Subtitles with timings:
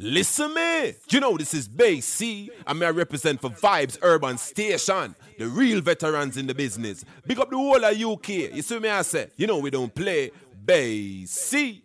[0.00, 2.50] Listen me, you know this is Bay C.
[2.64, 7.04] I may represent for Vibes Urban Station, the real veterans in the business.
[7.26, 8.28] Big up the whole of UK.
[8.54, 10.30] You see me I say, you know we don't play
[10.64, 11.82] Bay C.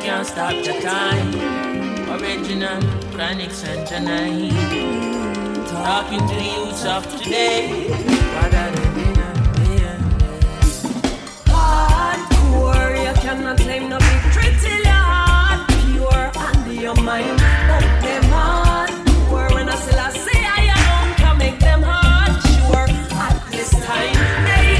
[0.00, 1.34] Can't stop the time.
[2.10, 2.82] Original
[3.20, 4.50] and Janine.
[5.70, 7.86] Talking to youths of today.
[13.20, 17.38] Cannot claim no victory till your heart pure and your mind.
[17.68, 18.90] But them heart
[19.28, 22.88] poor when I still I say I alone can make them heart sure
[23.26, 24.16] at this time.
[24.48, 24.70] They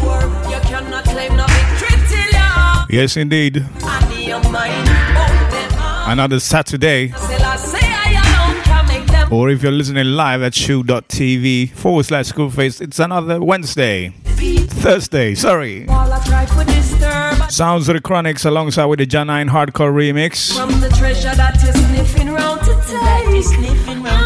[0.00, 2.90] poor, you cannot claim no victory till your heart.
[2.90, 3.64] Yes, indeed.
[3.82, 4.88] And your mind.
[6.08, 7.12] Another Saturday.
[9.28, 14.12] Or if you're listening live at shoe.tv forward slash schoolface, it's another Wednesday.
[14.76, 15.86] Thursday, sorry.
[17.48, 20.56] Sounds of the Chronixx alongside with the Janine Hardcore remix.
[20.56, 23.40] From the treasure that is sniffing round today.
[23.42, 24.25] Sniffing round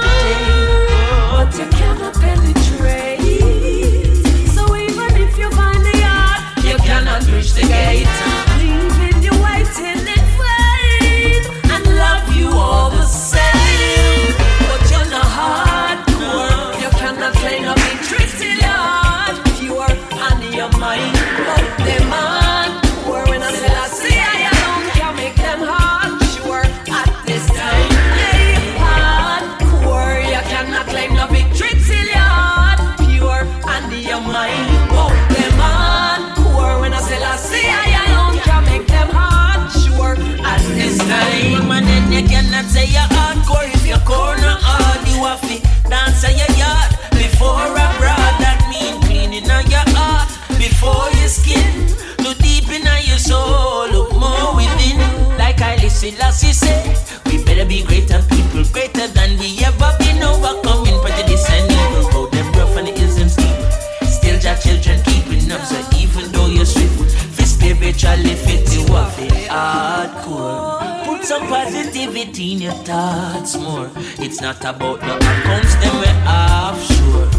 [56.10, 56.94] Selassie say,
[57.26, 62.10] we better be greater people, greater than we ever been overcoming prejudice and evil.
[62.10, 63.28] Go them rough and the ism.
[63.28, 69.08] Still your children keeping up, so even though you're swift, for spiritually fit, you are
[69.46, 71.04] hardcore.
[71.04, 73.88] Put some positivity in your thoughts more.
[74.18, 77.30] It's not about the accounts, them we're offshore.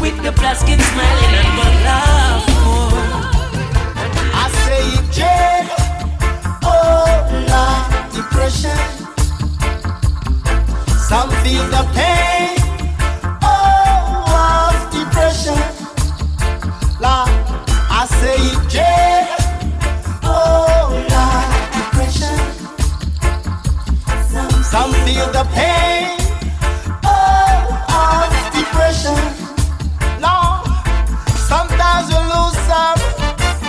[0.00, 2.94] With the plastic smiling and go laugh more.
[4.32, 5.66] I say, Jane,
[6.62, 7.89] oh Lord
[8.20, 8.76] depression.
[11.08, 12.56] Some feel the pain
[13.42, 15.58] oh, of depression.
[17.04, 17.30] Lord,
[17.98, 19.26] I say it, yeah.
[20.22, 21.48] Oh, Lord,
[21.78, 22.36] depression.
[24.72, 26.18] Some feel the pain
[27.04, 27.64] oh,
[28.04, 29.20] of depression.
[30.24, 30.60] Lord,
[31.50, 33.00] sometimes we lose some,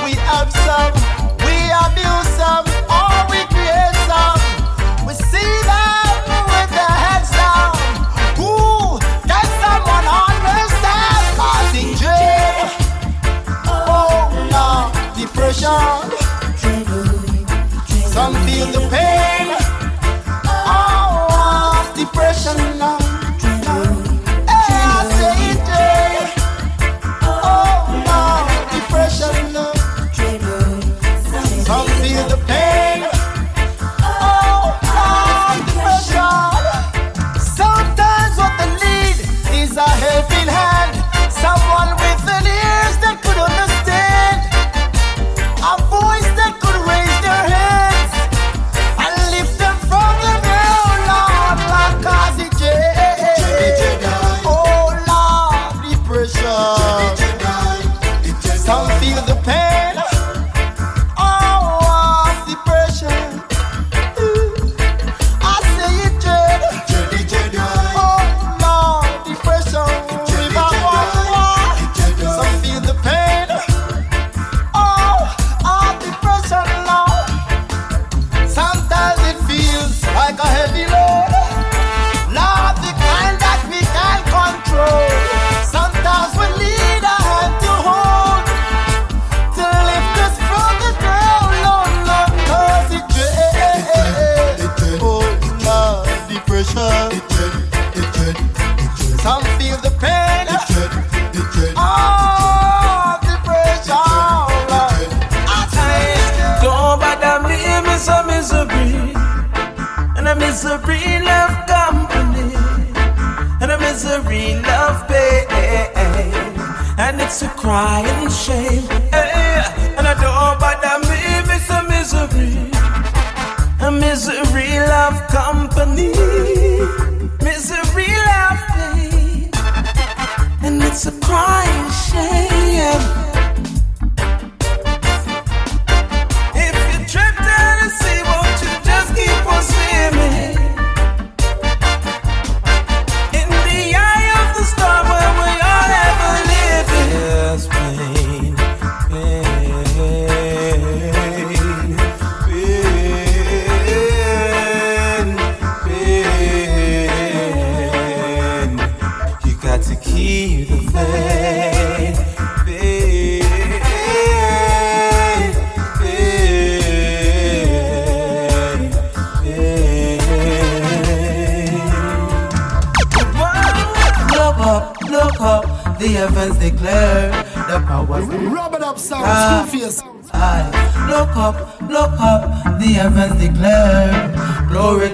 [0.04, 0.94] we have some,
[1.46, 2.66] we abuse some.
[2.92, 3.01] Some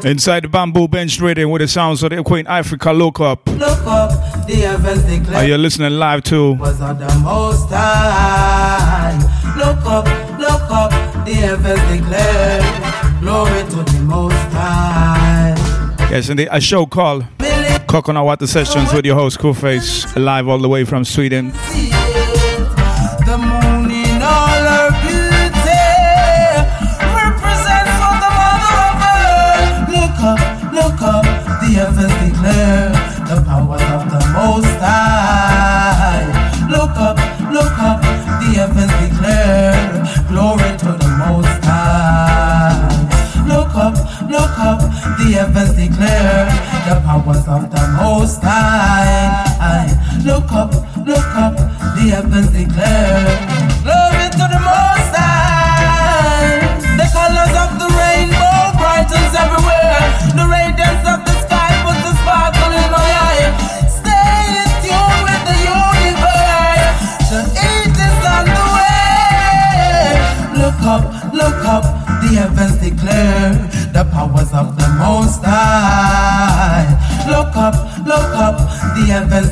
[0.08, 3.46] Inside the bamboo bench reading with the sounds of the Queen Ifrica look up.
[3.48, 5.36] Look up the heavens declare.
[5.36, 6.54] Are you listening live too?
[6.54, 9.18] Was at the most high.
[9.58, 10.06] Look up,
[10.40, 10.92] look up
[11.26, 13.20] the heavens declare.
[13.20, 15.56] Glory to the most high.
[16.10, 16.48] Yes, indeed.
[16.52, 17.24] A show call.
[17.90, 21.52] Coconut Water Sessions with your host Coolface, live all the way from Sweden.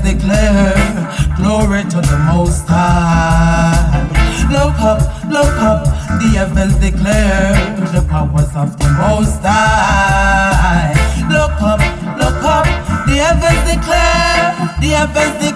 [0.06, 0.72] declare
[1.36, 4.06] glory to the Most High.
[4.54, 5.84] Look up, look up,
[6.22, 7.54] the heavens declare
[7.92, 10.94] the powers of the Most High.
[11.28, 11.81] Look up,
[12.22, 12.66] look up,
[13.07, 15.55] the heavens declare, the heavens declare.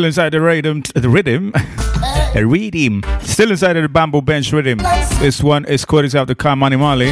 [0.00, 1.52] Still inside the rhythm, the rhythm,
[2.34, 3.02] a rhythm.
[3.20, 4.78] Still inside of the bamboo bench rhythm.
[5.20, 7.10] This one is Quarters of the Car Mali.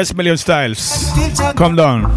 [0.00, 1.12] Yes, million styles.
[1.56, 2.08] Come down.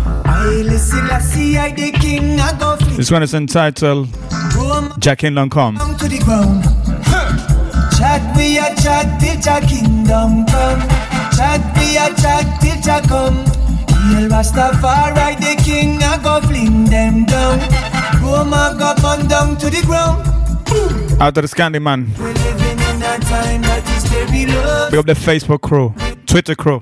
[2.96, 4.08] This one is entitled
[5.00, 5.76] Jack in Come.
[7.98, 10.80] Chat we a chat till Jack Kingdom come.
[11.36, 13.36] Chat we a chat till Jack come.
[14.16, 17.60] Hail Rastafari, the king, I go fling them down.
[18.24, 20.26] Rome, go down to the ground.
[21.22, 22.08] Out of the Scandi man.
[24.90, 25.94] We up the Facebook crew,
[26.26, 26.82] Twitter crew.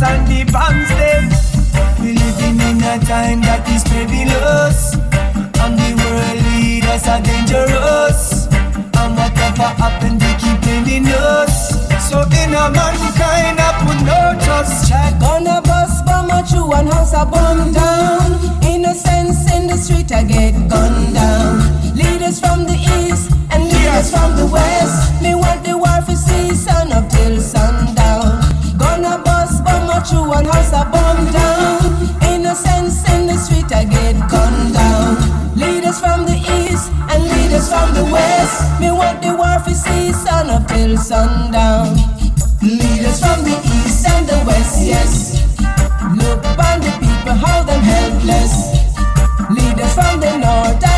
[0.00, 1.24] streets and the bombs them.
[2.00, 4.94] We living in a time that is perilous,
[5.60, 8.46] and the world leaders are dangerous.
[8.96, 11.76] And whatever happened, they keep blaming us.
[12.08, 14.88] So in a mankind, I put no trust.
[14.88, 18.64] Check on a bus, bomb a true and house a bomb down.
[18.64, 21.60] Innocence in the street, I get gunned down.
[21.94, 24.16] Leaders from the east and leaders yeah.
[24.16, 25.22] from the west.
[25.22, 27.89] Me want the war for cease and up till sun
[30.08, 31.78] True one house a bomb down.
[32.32, 35.16] Innocence in the street, I get gunned down.
[35.54, 38.80] Leaders from the east and leaders from the west.
[38.80, 41.94] Me want the war for see sun up till sundown.
[42.62, 45.12] Leaders from the east and the west, yes.
[46.16, 48.72] Look upon the people, how them helpless.
[49.50, 50.89] Leaders from the north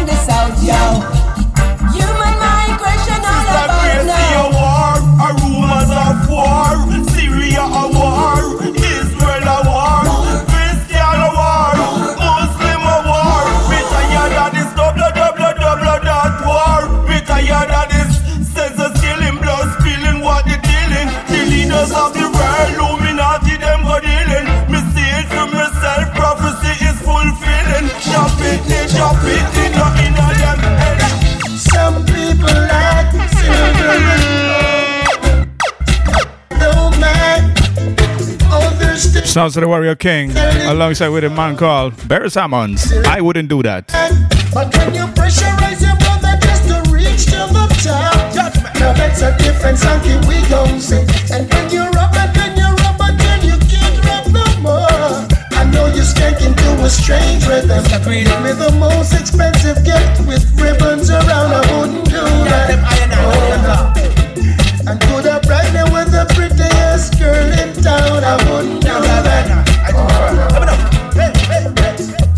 [39.33, 40.31] Sounds of the Warrior King,
[40.69, 42.93] alongside with a man called Barry Salmons.
[43.09, 43.89] I wouldn't do that.
[44.53, 48.13] But when you pressurize your brother just to reach to the top,
[48.77, 51.09] now that's a different something we don't say.
[51.33, 55.25] And when you rub it, then you rub it, then you can't rub no more.
[55.57, 57.89] I know you're skanking to a strange rhythm.
[57.89, 61.57] Give me the most expensive gift with ribbons around.
[61.57, 62.21] I wouldn't do
[62.53, 62.69] that.
[63.17, 63.97] Oh.
[64.85, 68.25] And could have pregnant with the prettiest girl in town.
[68.25, 68.93] I wouldn't do.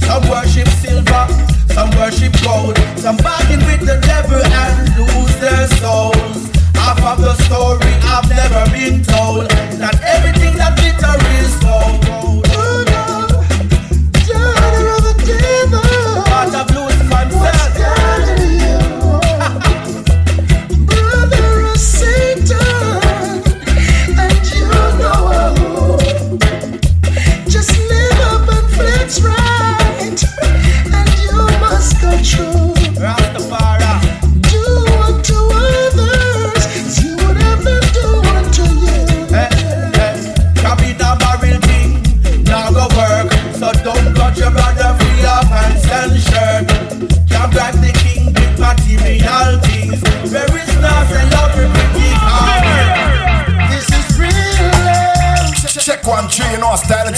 [0.07, 1.27] Some worship silver,
[1.69, 2.79] some worship gold.
[2.97, 6.51] Some bargain with the devil and lose their souls.
[6.75, 9.49] Half of the story I've never been told.
[9.79, 12.34] Not everything that glitter is gold.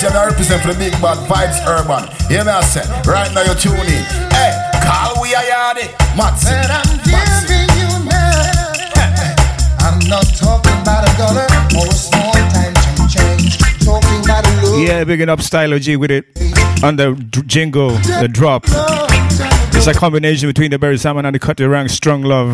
[0.07, 2.07] Know, and I represent for the big bad vibes urban.
[2.29, 4.05] Hear me, I say, right now you're tuning in.
[4.31, 4.53] Hey,
[4.85, 6.53] call we a yardy, Matson.
[6.53, 8.27] that I'm giving you now.
[9.87, 11.47] I'm not talking about a dollar
[11.79, 12.75] or a small time
[13.09, 13.59] change.
[13.85, 14.87] Talking about a look.
[14.87, 16.27] Yeah, bigging up Stylo G with it
[16.83, 18.65] on the d- jingle, the drop.
[19.75, 22.53] It's a combination between the Barry Salmon and the Cut the Rank Strong Love.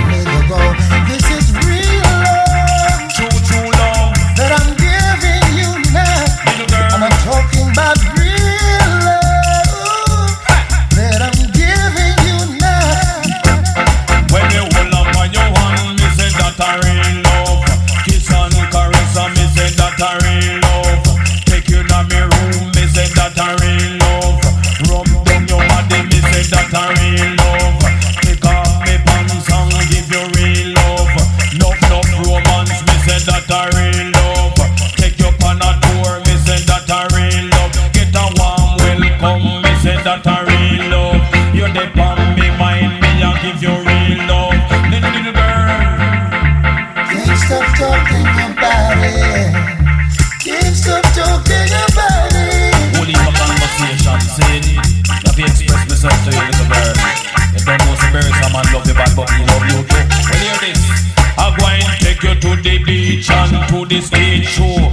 [63.23, 64.91] The to the stage show.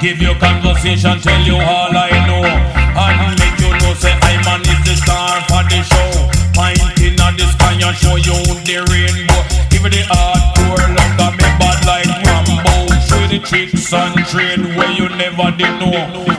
[0.00, 2.44] Give you conversation, tell you all I know.
[2.46, 6.10] And make you know, say, I man is the star for the show.
[6.54, 9.42] Pointing at the sky and show you the rainbow.
[9.70, 12.94] Give it the hardcore look at me bad like Rambo.
[13.02, 16.31] Show the tricks and trade where you never did know.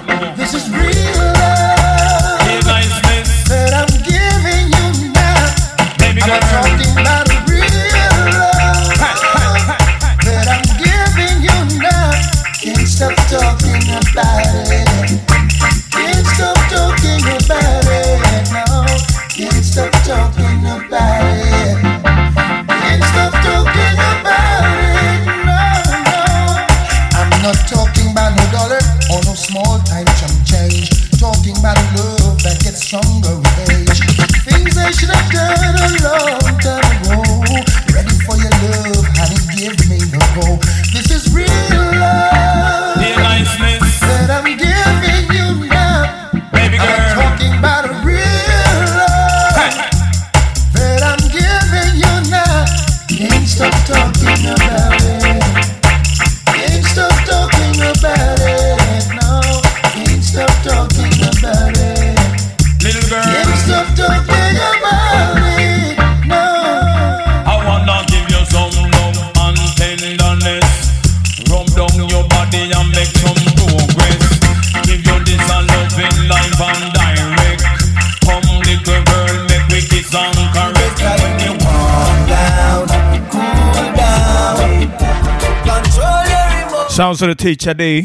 [87.03, 88.03] Sounds of the teacher D.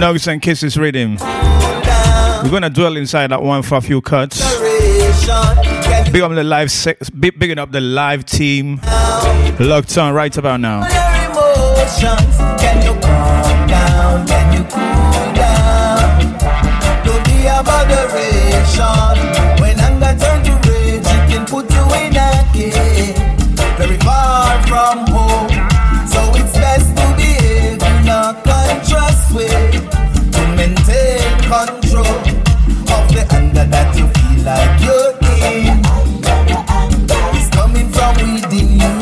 [0.00, 1.16] Nugs and Kisses rhythm.
[1.16, 4.38] We're gonna dwell inside that one for a few cuts.
[6.10, 8.80] Big up the live sex, big bigging up the live team.
[9.60, 10.80] Locked on right about now.
[21.44, 23.14] put you in a cage.
[23.76, 25.55] Very far from home.
[29.36, 29.70] Way.
[30.32, 32.16] To maintain control
[32.96, 35.12] of the anger that you feel like you're
[35.44, 35.76] in.
[37.36, 38.92] It's coming from within you.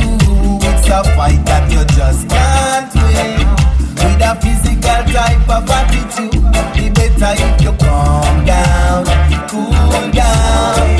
[0.68, 3.46] It's a fight that you just can't win.
[4.02, 6.34] With a physical type of attitude,
[6.82, 9.06] it better if you calm down,
[9.46, 9.70] cool
[10.10, 10.98] down,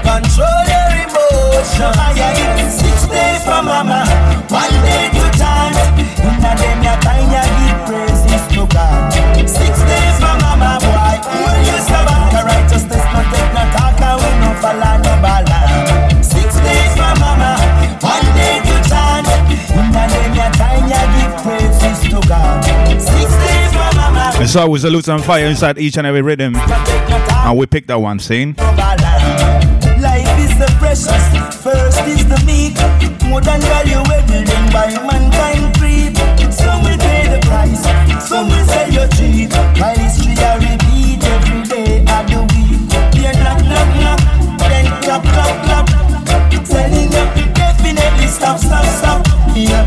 [0.00, 2.72] control your emotions.
[2.80, 4.00] Six days for mama,
[4.48, 5.75] one day to chance.
[24.46, 26.54] It's always a loot on fire inside each and every rhythm.
[26.54, 28.54] And we pick that one, scene.
[28.54, 28.78] Life
[30.38, 31.10] is the precious,
[31.58, 32.38] first is the.
[33.26, 36.14] More than valuable than by mankind creep.
[36.54, 37.82] Some will pay the price,
[38.22, 39.50] some will sell you cheap.
[39.50, 42.86] History I repeat every day of the week.
[43.18, 44.20] Here knock knock knock,
[44.62, 45.90] then clap clap clap.
[46.52, 46.60] You
[47.50, 49.26] definitely stop stop stop.
[49.56, 49.84] Here,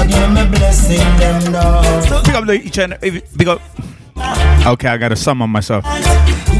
[0.00, 2.22] Jah give me blessing them now.
[2.22, 3.60] Pick up the each and every, big up.
[4.66, 5.84] Okay, I gotta summon myself.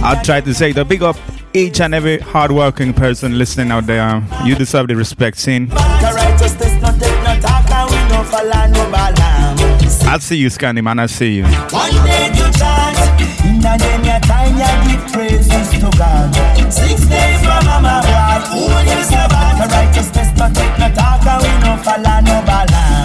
[0.02, 1.16] I'll try to say the big up
[1.52, 4.22] each and every hardworking person listening out there.
[4.44, 5.66] You deserve the respect, scene.
[5.68, 10.02] The righteousness no take no talk and we no follow no balance.
[10.04, 10.98] I see you, Scandy man.
[10.98, 11.44] I see you.
[11.44, 13.00] One day to chance,
[13.44, 16.34] in a them your time you give praises to God.
[16.72, 19.54] Six days for mama boy, hold your servant.
[19.60, 22.99] The righteousness no take no talk and we no follow no balance.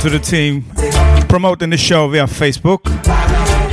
[0.00, 0.64] To the team
[1.28, 2.80] promoting the show via Facebook.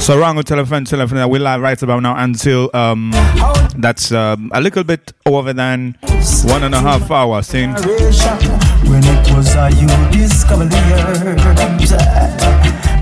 [0.02, 3.12] So Rango Telephone Telephone that we live right about now until um
[3.78, 5.98] that's um, a little bit over than
[6.44, 7.48] one and a half hours.
[7.48, 7.74] Scene.
[7.76, 8.38] generation
[8.92, 10.70] when it was a you discovered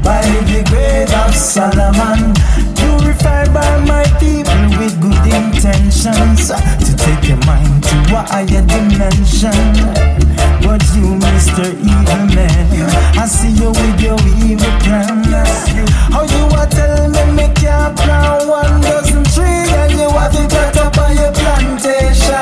[0.05, 2.33] by the grave of Solomon
[2.75, 10.44] purified by my people with good intentions to take your mind to a higher dimension
[10.65, 11.69] but you Mr.
[11.77, 12.65] Evil Man
[13.17, 15.27] I see you with your evil plans.
[16.11, 20.51] How you a tell me make your plan one dozen tree and you have it
[20.51, 22.35] right up on your plantation.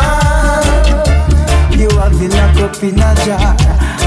[1.78, 3.56] You have it locked up in a jar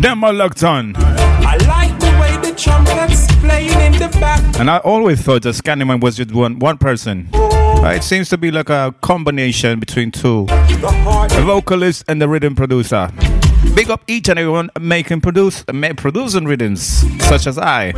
[0.00, 0.94] Denmark locked on.
[0.96, 4.40] I like the way the trumpets playing in the back.
[4.58, 7.28] And I always thought that Scandyman was just one one person.
[7.34, 10.46] Uh, It seems to be like a combination between two.
[10.46, 13.10] The vocalist and the rhythm producer.
[13.78, 15.64] Big up each and everyone making produce
[15.96, 16.82] producing rhythms,
[17.28, 17.92] such as I.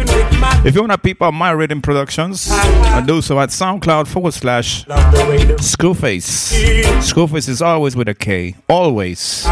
[0.62, 4.84] If you wanna peep out my rhythm productions, I do so at SoundCloud forward slash
[4.84, 6.52] Screwface.
[7.00, 8.56] Screwface is always with a K.
[8.68, 9.46] Always.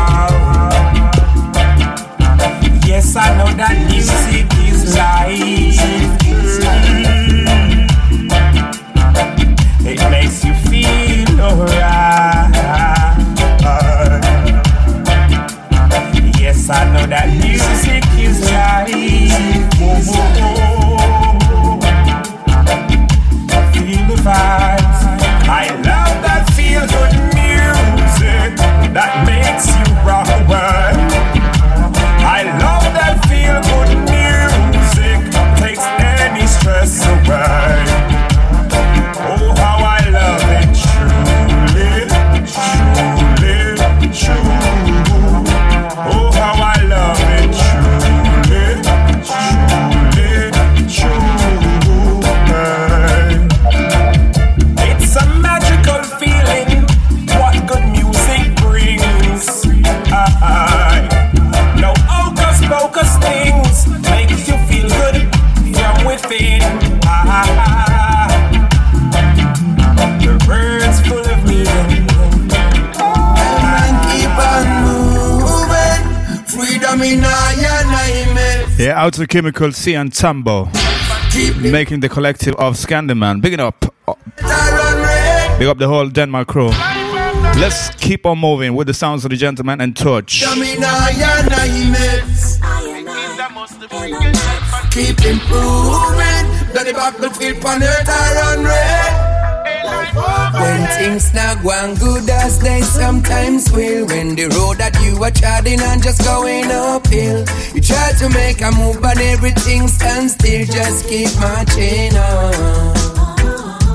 [2.84, 7.08] Yes, I know that music is life.
[79.09, 80.68] Out to Chemical C and Tambo.
[81.61, 83.40] Making the collective of Scandyman.
[83.40, 83.81] Big it up.
[85.59, 86.68] Big up the whole Denmark crew.
[87.59, 90.42] Let's keep on moving with the sounds of the gentleman and torch.
[94.90, 96.44] Keep improving.
[96.75, 99.38] That the battlefield earth are run red.
[100.18, 105.31] When things not going good as they sometimes will When the road that you are
[105.31, 110.66] treading on just going uphill You try to make a move but everything stands still
[110.66, 113.27] Just keep marching on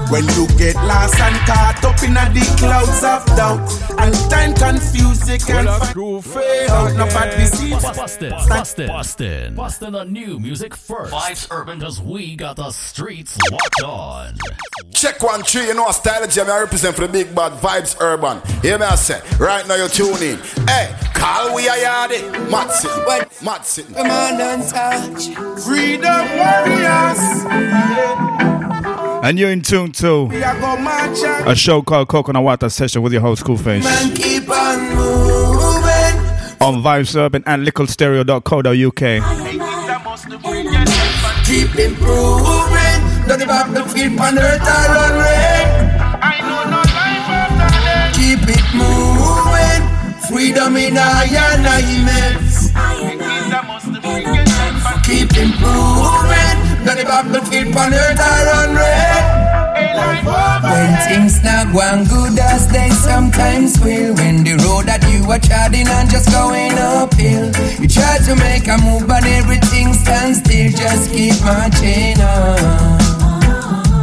[0.09, 3.59] When you get lost and caught up in a the clouds of doubt
[3.99, 10.03] And time confused, you can't find way out Nobody seems Bustin', bustin', bustin', bustin' the
[10.05, 11.13] new music first.
[11.13, 14.37] Vibes Urban, cause we got the streets locked on.
[14.91, 17.95] Check one three, you know a style jam I represent for the big bad vibes
[17.99, 18.41] urban.
[18.61, 20.39] Hear me I say, right now you tune in.
[20.67, 22.49] Hey, call we a yardy.
[22.49, 23.41] Matson, what?
[23.43, 23.93] Matson.
[23.93, 25.27] Come on and touch
[25.63, 28.62] Freedom warriors
[29.23, 32.67] And you're in tune to We are go march and a show called Coconut Water
[32.67, 33.85] Session with your host, Coolface.
[36.59, 39.03] On Vibes Urban and licklestereo.co.uk.
[41.45, 42.99] Keep improving.
[43.25, 46.03] That the battlefield on earth are run red
[48.13, 49.83] Keep it moving.
[50.27, 51.23] Freedom in our
[51.63, 52.73] names
[55.07, 56.52] Keep improving
[56.83, 59.43] That the battlefield on earth are run red.
[60.63, 65.39] When things not going good as they sometimes will When the road that you are
[65.39, 70.71] treading on just going uphill You try to make a move but everything stands still
[70.71, 72.99] Just keep marching on.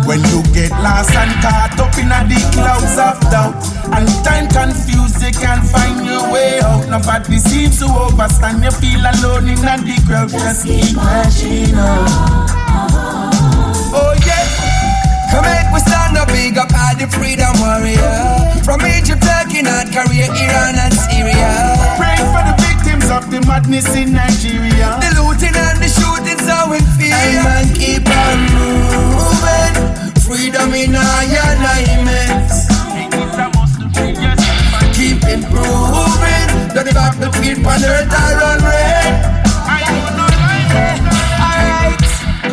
[0.09, 3.57] When you get lost and caught up in the clouds of doubt
[3.93, 6.89] And time confused, you can't find your way out.
[6.89, 12.70] Nobody seems to overstand, you feel alone in the crowd Just keep marching on
[15.31, 18.19] Come make we stand up, big up all the freedom warrior.
[18.67, 21.51] From Egypt, Turkey, North Korea, Iran and Syria.
[21.95, 24.99] Pray for the victims of the madness in Nigeria.
[24.99, 27.15] The looting and the shooting so in fear.
[27.15, 29.75] And man keep on moving.
[30.27, 31.23] Freedom in our
[31.63, 32.67] names
[34.99, 36.49] Keep improving.
[36.75, 39.40] That the battlefield on earth are run red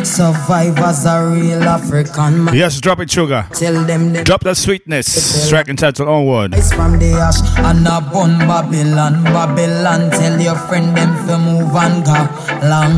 [0.08, 3.46] Survivors are real African man Yes, drop it, sugar.
[3.52, 5.48] Tell them them Drop that sweetness.
[5.48, 6.54] Track entitled Onward.
[6.54, 10.10] It's from the ash and a bun Babylon, Babylon.
[10.10, 12.18] Tell your friend them to move and go
[12.66, 12.92] long.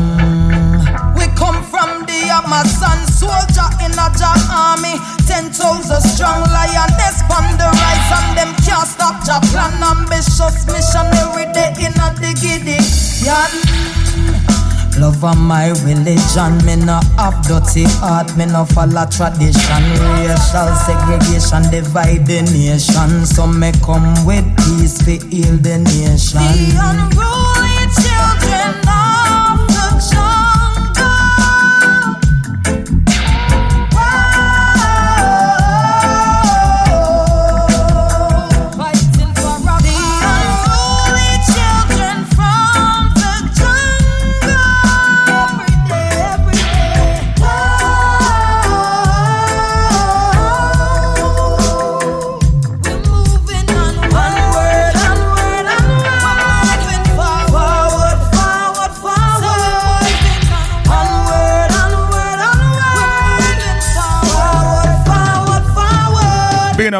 [1.15, 4.95] We come from the Amazon, soldier in a Jah army.
[5.27, 9.73] Ten thousand strong lioness from the rise, and them can't stop Jah plan.
[9.83, 12.79] Ambitious missionary day in a the giddy.
[15.01, 19.83] Love of my religion, me no have dirty heart, me no follow tradition.
[19.97, 26.37] Racial segregation divide the nation, so me come with peace to heal the nation.
[26.37, 29.20] The unruly children of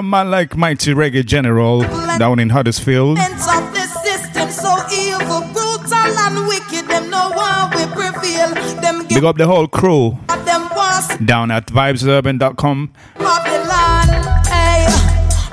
[0.01, 1.81] a man like Mighty Reggae General
[2.17, 3.19] down in Huddersfield.
[3.19, 6.89] Of the system so evil, brutal and wicked.
[6.89, 8.49] Them no one will prevail.
[8.81, 12.93] Them Big up the whole crew give them down at vibesurban.com.
[13.19, 14.07] Babylon.
[14.47, 14.87] Hey,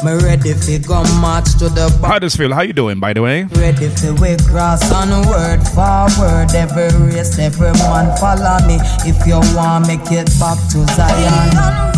[0.03, 2.13] Me ready fi go march to the bar.
[2.13, 3.45] Huddersfield, how you doing, by the way?
[3.53, 6.55] Ready fi we cross on word forward.
[6.55, 8.79] Every race, every man follow me.
[9.05, 11.98] If you want, make it back to Zion.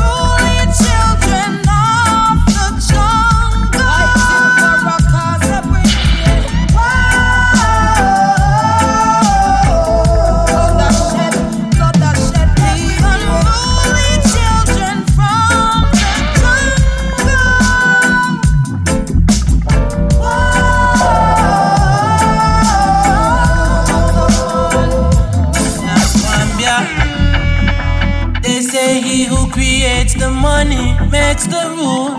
[30.10, 32.14] Creates the money makes the rules.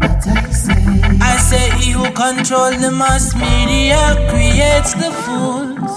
[0.00, 5.92] I say I say he who controls the mass media creates the fools.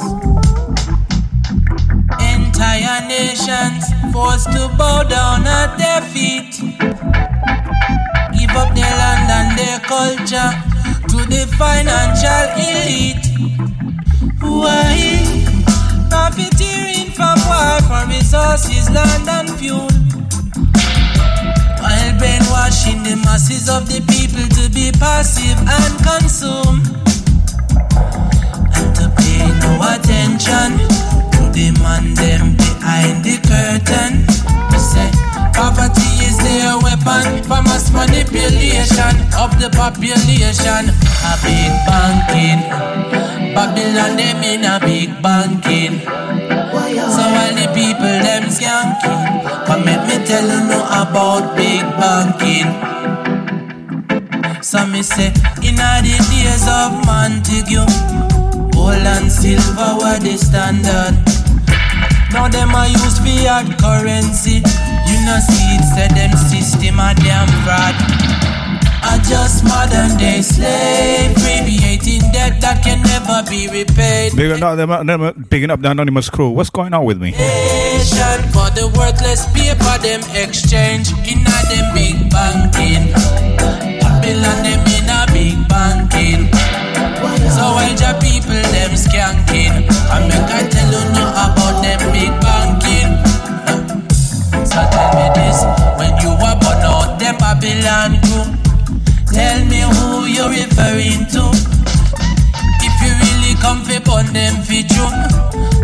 [2.19, 6.59] Entire nations forced to bow down at their feet.
[8.37, 10.51] Give up their land and their culture
[11.09, 13.27] to the financial elite.
[14.41, 15.21] Why?
[16.09, 20.02] Profiteering from war for resources, land and fuel.
[22.23, 26.79] Brainwashing the masses of the people to be passive and consume.
[28.79, 30.79] And to pay no attention
[31.35, 34.23] to the man them behind the curtain.
[34.71, 35.11] We say
[35.51, 40.95] poverty is their weapon for mass manipulation of the population.
[41.27, 42.63] A big banking.
[43.51, 45.99] Babylon them in a big banking.
[46.73, 52.65] So while the people them skanking, come let me tell you know about big banking.
[54.63, 55.27] So me say,
[55.61, 57.85] in the days of Montague,
[58.73, 61.13] gold and silver were the standard.
[62.33, 64.65] Now them a use fiat currency.
[65.05, 68.22] You know see it say them system a damn fraud.
[69.03, 74.35] I just modern day slavery, creating debt that can never be repaid.
[74.35, 76.49] Bigging up, them, them, bigging up the anonymous crew.
[76.49, 77.31] What's going on with me?
[77.31, 83.11] Nation for the worthless paper them exchange in a them big banking.
[83.99, 86.47] Babylon them in a big banking.
[87.53, 89.83] So why your people them skanking?
[90.09, 93.11] I make I tell you know about them big banking.
[94.63, 95.59] So tell me this,
[95.99, 98.62] when you were born out the Babylon crew,
[99.53, 101.43] tell me who you're referring to.
[102.85, 105.19] If you really come fi burn them fi June,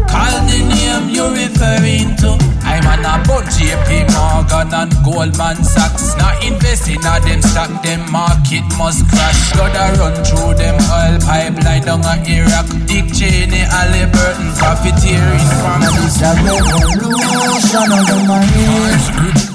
[0.09, 2.29] call the name you're referring to.
[2.65, 6.17] I'm an a bunch JP Morgan and Goldman Sachs.
[6.17, 9.53] Not invest in a them stock, them market must crash.
[9.53, 12.65] Gotta run through them oil pipeline down a Iraq.
[12.89, 19.49] Dick Cheney, Halliburton, profiteering from It's a revolution of the mind.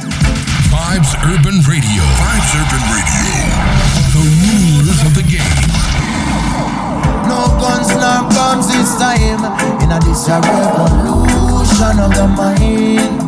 [0.71, 2.03] Vibes Urban Radio.
[2.23, 3.94] Vibes Urban Radio.
[4.25, 5.69] The rulers of the game.
[7.29, 9.45] No guns, no guns this time.
[9.85, 13.21] In a this a revolution of the mind.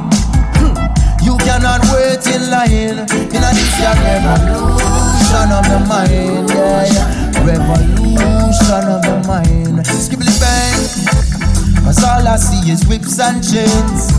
[1.20, 3.04] You cannot wait in line.
[3.12, 6.48] In a this a revolution of the mind.
[6.48, 7.44] Yeah, yeah.
[7.44, 9.84] Revolution of the mind.
[9.84, 10.80] Skibbly bang.
[11.84, 14.16] Cause all I see is whips and chains.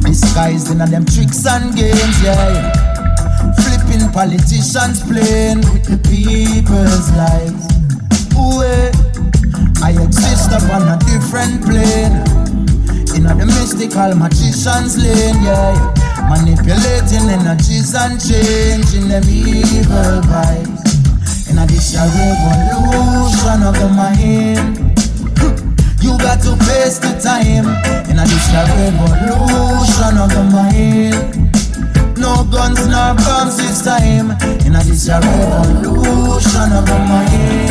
[0.00, 2.22] Disguised in a them tricks and games.
[2.22, 2.83] Yeah, yeah.
[4.14, 7.66] Politicians playing with the people's lives.
[8.38, 8.94] Ooh, eh.
[9.82, 12.22] I exist upon a different plane.
[13.18, 16.30] In a mystical magician's lane, yeah, yeah.
[16.30, 21.50] Manipulating energies and changing them evil vibes.
[21.50, 24.78] In a this revolution of the mind.
[25.98, 27.66] You got to face the time.
[28.06, 31.43] In a this revolution of the mind
[32.24, 34.30] no guns, no bombs this time.
[34.64, 37.70] In a this a revolution of the mind.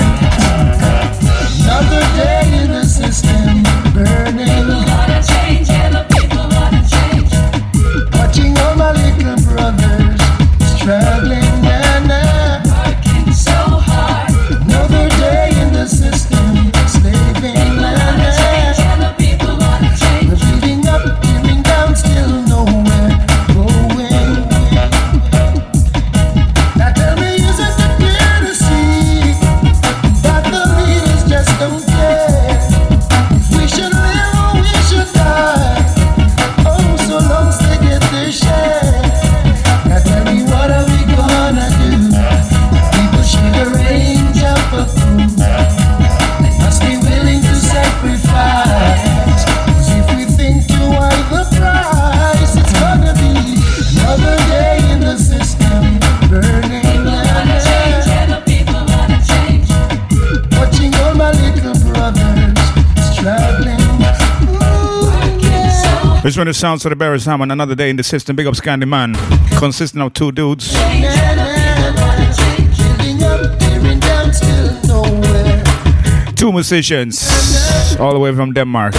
[1.64, 3.64] Another day in the system
[3.94, 4.54] burning.
[4.58, 7.32] People wanna change, and the people wanna change.
[8.16, 10.22] Watching all my little brothers
[10.78, 11.43] struggling.
[66.34, 67.52] is when it sounds to the Barry Salmon.
[67.52, 68.36] Another day in the system.
[68.36, 69.14] Big up Scandi Man.
[69.60, 70.72] Consisting of two dudes.
[76.36, 77.98] Two musicians.
[78.00, 78.94] All the way from Denmark.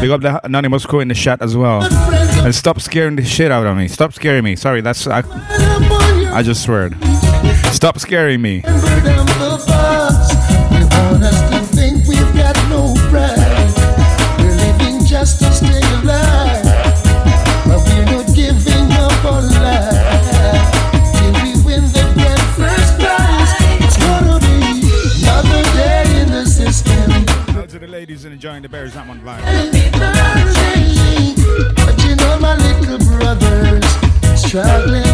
[0.00, 1.82] Big up the anonymous crew in the chat as well.
[2.44, 3.86] And stop scaring the shit out of me.
[3.86, 4.56] Stop scaring me.
[4.56, 5.06] Sorry, that's.
[5.06, 5.22] I,
[6.34, 6.90] I just swear.
[7.72, 8.62] Stop scaring me.
[34.52, 35.11] traveling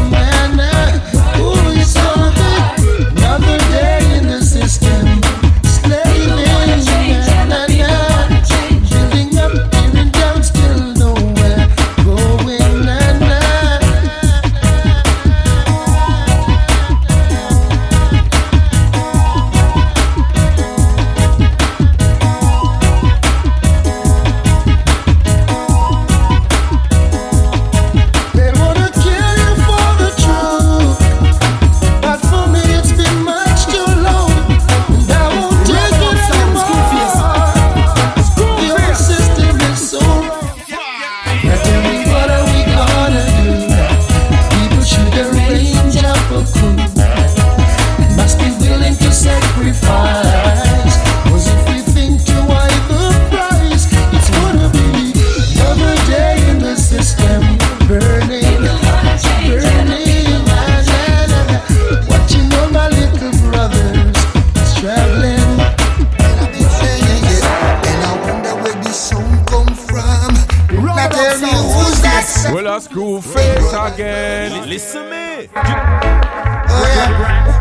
[72.89, 74.67] Screwface again.
[74.67, 75.49] Listen me.
[75.55, 75.65] Well,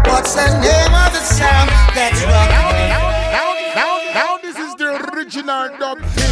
[0.05, 2.49] what's the name of the sound that's right?
[2.49, 6.26] Now, now, now, now, now this is the original dub.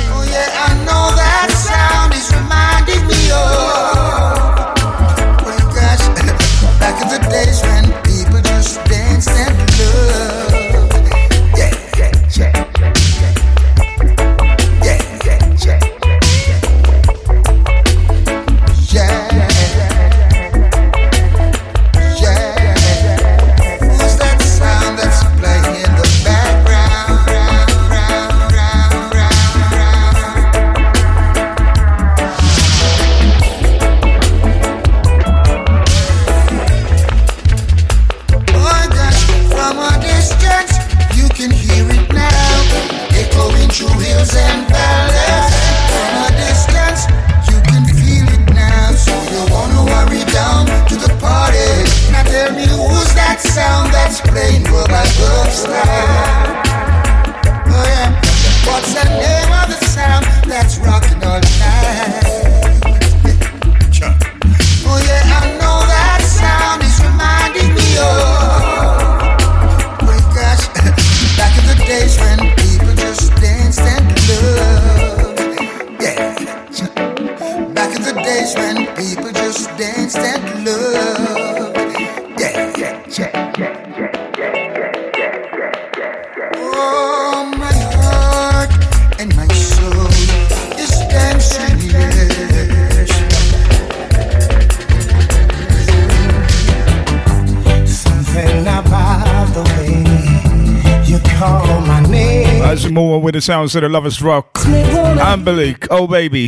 [103.36, 104.54] The sounds of the Lovers Rock.
[104.54, 106.48] Ambelic, oh baby.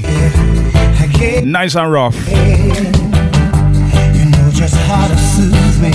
[1.44, 2.16] Nice and rough.
[2.30, 2.34] You
[4.32, 5.92] know just how to soothe me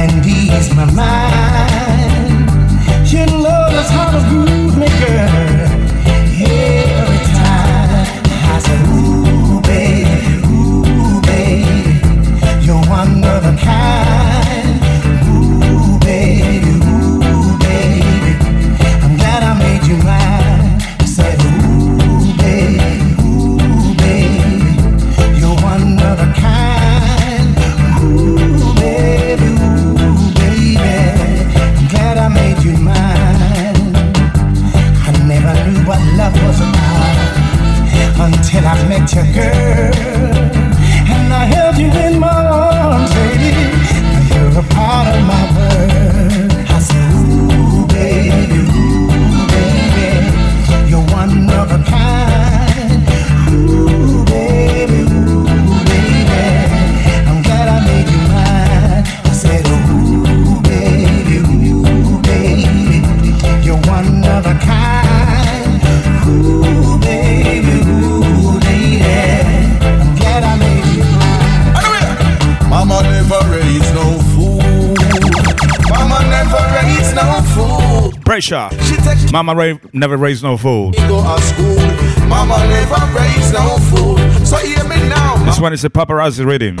[0.00, 2.48] and ease my mind.
[3.12, 5.28] You know just how to groove me, girl.
[6.40, 9.23] Every time I say, Ooh,
[79.34, 80.92] Mama Ray never raised no fool.
[80.92, 81.74] Go to school.
[82.28, 84.16] Mama never raised no fool.
[84.46, 85.34] So hear me now.
[85.44, 86.76] This one is a paparazzi rhythm.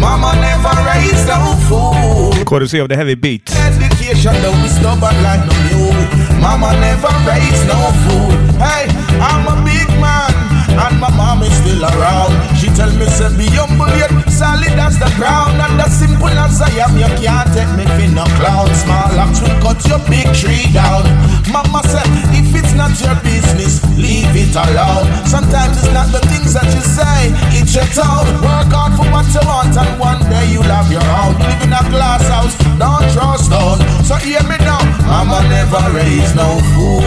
[0.00, 2.32] Mama never raised no fool.
[2.46, 3.54] Courtesy of the heavy beat.
[3.54, 6.40] Education don't be stubborn like no mule.
[6.40, 8.32] Mama never raised no fool.
[8.56, 8.88] Hey,
[9.20, 10.32] I'm a big man.
[10.72, 12.32] And my mom is still around.
[12.56, 14.10] She tell me, say, be humble yet
[14.42, 15.54] solid as the ground.
[15.62, 18.66] And as simple as I am, you can't take me for no clown.
[18.74, 21.06] Small axe will cut your big tree down.
[21.54, 25.06] Mama said, if it's not your business, leave it alone.
[25.30, 28.26] Sometimes it's not the things that you say, it's your tone.
[28.42, 31.38] Work hard for what you want, and one day you'll have your own.
[31.38, 33.78] Live in a glass house, don't throw stone.
[34.02, 37.04] So hear me now, Mama never raised no fool.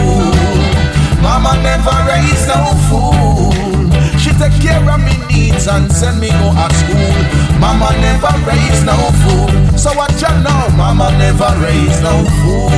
[1.20, 3.65] Mama never raised no fool.
[4.38, 7.16] Take care of me needs and send me go to school.
[7.58, 9.48] Mama never raised no fool.
[9.78, 10.68] So what you know?
[10.76, 12.70] Mama never raised no fool.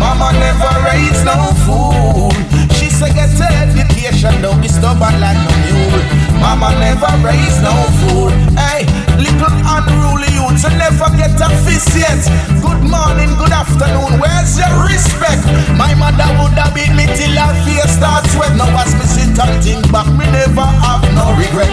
[0.00, 2.32] Mama never raised no fool.
[2.72, 6.02] She said get a education, don't be stubborn like no mule.
[6.40, 8.30] Mama never raised no fool.
[8.56, 8.88] Hey,
[9.20, 12.20] little unruly youths will never get a fist yet.
[12.64, 14.18] Good morning, good afternoon.
[14.20, 15.44] Where's your respect?
[15.76, 18.56] My mother would have beat me till her face starts sweat.
[18.56, 21.70] Now as me sit and think back, me never have no regret.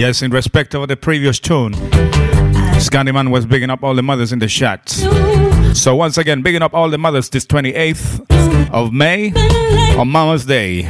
[0.00, 1.74] Yes, in respect of the previous tune,
[2.80, 4.88] Scandyman was bigging up all the mothers in the chat.
[5.76, 9.30] So once again, bigging up all the mothers this 28th of May
[9.98, 10.84] on Mama's Day.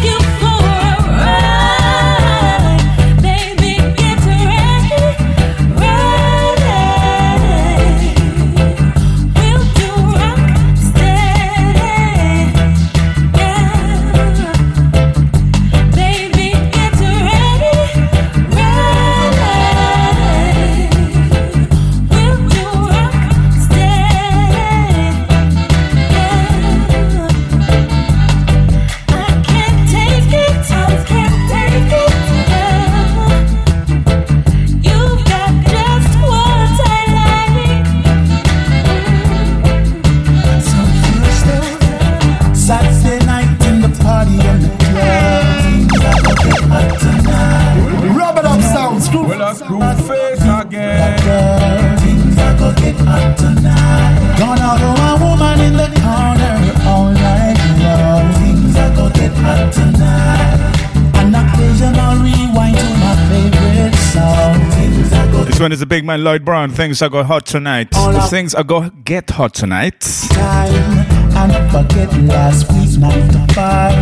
[65.60, 66.70] This one is the big man Lloyd Brown.
[66.70, 67.88] Things are go hot tonight.
[68.30, 70.00] Things are go get hot tonight.
[70.30, 71.29] time.
[71.48, 73.96] And forget last week nine to five.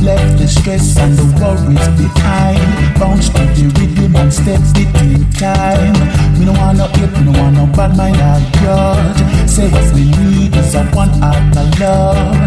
[0.00, 2.64] Left the stress and the worries behind.
[2.98, 5.92] Bounce to the rhythm and step it in time.
[6.38, 9.20] We don't want no hate, we don't want no bad mind or grudge.
[9.50, 12.38] Say what we need is a one act of love.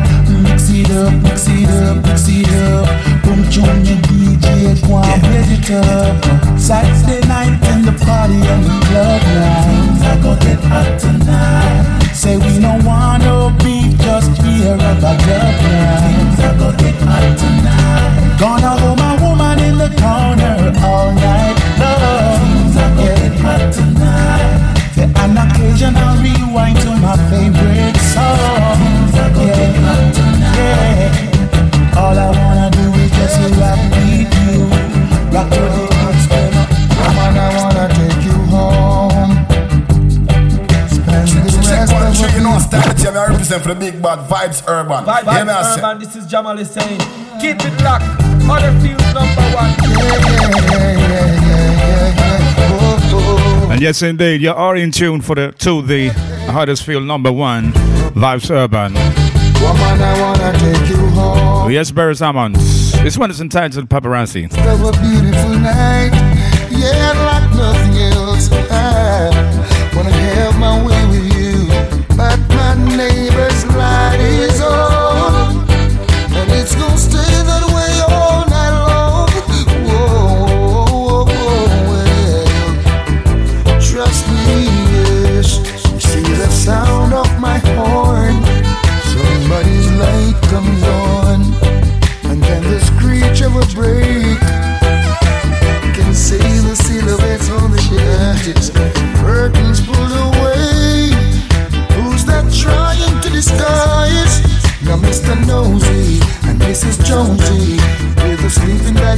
[0.41, 2.87] Mix it up, mix it up, mix it up.
[3.23, 6.59] Boom, junior DJ, go on, raise it up.
[6.59, 10.01] Saturday night in the party and the club night.
[10.01, 12.01] I go get hot tonight.
[12.13, 13.51] Say we don't want no
[14.61, 15.11] beer and a
[17.05, 18.37] hot tonight.
[18.39, 22.41] Gonna hold my woman in the corner all night long.
[22.77, 24.61] I go get hot tonight.
[25.23, 25.37] An
[26.23, 28.77] rewind to my favorite song.
[29.13, 30.53] I go get hot tonight.
[30.57, 31.99] Yeah.
[31.99, 34.65] All I wanna do is just rock with you,
[35.33, 35.90] rock to the
[42.53, 44.19] rest one, of check, the you know, style team, I represent for the big bad
[44.29, 45.05] vibes urban.
[45.05, 45.79] Vibe, Hear me, Vibes say.
[45.79, 46.99] Urban, this is Jamal saying,
[47.39, 48.05] keep it locked.
[48.49, 49.71] Other fields number one.
[53.71, 56.09] And yes, indeed, you are in tune for the to the
[56.51, 57.71] Huddersfield number one
[58.13, 58.93] Vibes Urban.
[58.93, 61.71] Woman, I wanna take you home.
[61.71, 62.91] Yes, Barry Salmons.
[63.03, 64.49] This one is entitled Paparazzi.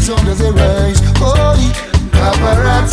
[0.03, 0.99] Bags under their eyes.
[1.17, 1.55] Oh,
[2.11, 2.92] paparazzi,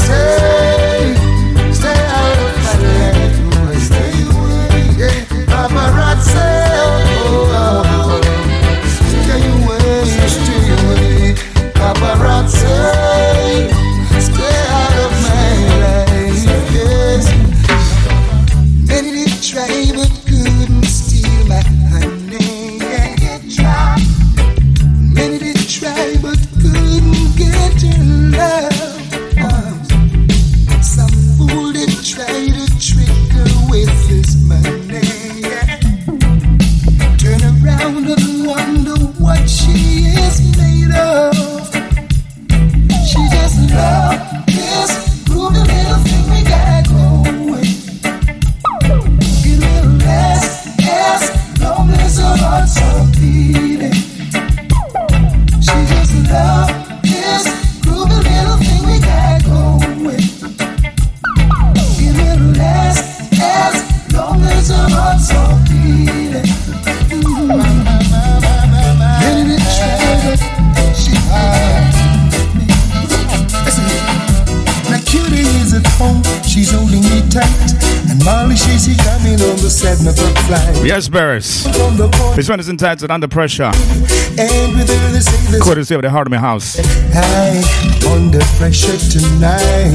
[82.51, 83.63] one is entitled Under Pressure.
[83.63, 85.63] and with her they say this.
[85.63, 86.75] Courtesy of the Heart of My House.
[86.75, 87.63] Hey,
[88.11, 89.95] under pressure tonight,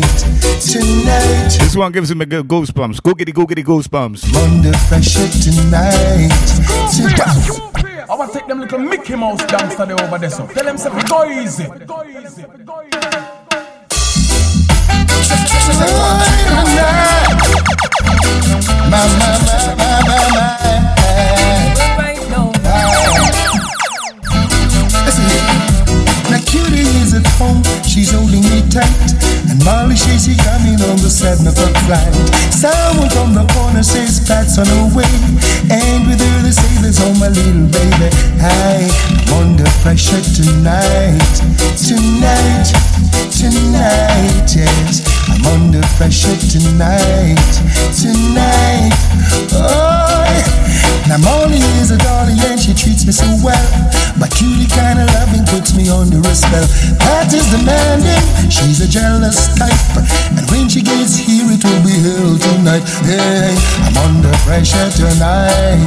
[0.64, 1.50] tonight.
[1.60, 3.02] This one gives him a good goosebumps.
[3.02, 4.34] Googity googity goosebumps.
[4.42, 6.32] Under pressure tonight,
[6.96, 8.08] tonight.
[8.10, 10.78] I want to take them little Mickey Mouse gangster there over there, so tell them
[10.78, 11.68] something, go easy.
[18.88, 19.85] Now
[27.96, 29.16] she's holding me tight.
[29.48, 32.12] And Molly says she coming on the seven o'clock flight.
[32.52, 35.08] Someone from the corner says Pat's on her way.
[35.72, 38.12] And with her say there's home my little baby.
[38.44, 38.84] Hi,
[39.32, 41.24] I'm under pressure tonight.
[41.80, 42.68] Tonight,
[43.32, 45.00] tonight, yes.
[45.32, 47.48] I'm under pressure tonight.
[47.96, 48.92] Tonight.
[49.56, 50.05] Oh,
[51.08, 53.70] now Molly is a darling and she treats me so well.
[54.18, 56.66] But cutie kind of loving puts me under a spell.
[57.00, 59.74] Pat is demanding, she's a jealous type.
[60.38, 62.84] And when she gets here, it will be hell tonight.
[63.06, 63.54] Hey,
[63.86, 65.86] I'm under pressure tonight.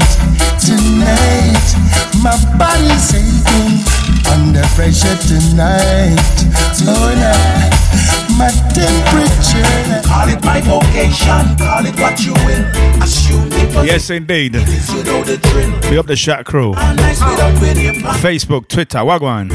[0.61, 1.67] Tonight,
[2.23, 3.83] my body's aching.
[4.31, 6.19] Under pressure tonight.
[6.87, 7.78] Oh, nah.
[8.39, 9.67] My temperature.
[10.07, 12.65] Call it my vocation, call it what you will.
[13.03, 14.53] Assume it Yes, indeed.
[14.55, 16.73] the Be up the shot crew.
[18.23, 19.51] Facebook, Twitter, Wagwan.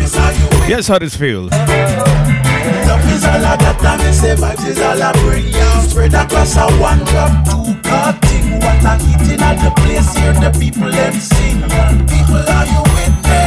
[0.67, 1.43] Yes, how this feel?
[1.43, 5.51] Love is all of that and me say vibes is all I bring
[5.89, 10.33] Spread across a one drop, two cup thing What a hitting at the place here
[10.33, 11.59] the people them sing
[12.07, 13.43] People are you with me?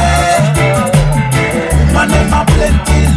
[1.93, 3.16] Woman them a plenty,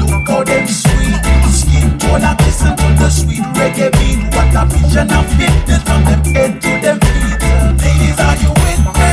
[2.10, 4.18] Skin tone a listen to the sweet reggae beat.
[4.34, 7.38] What a vision of fitness from them head to them feet.
[7.82, 9.10] Ladies are you with me?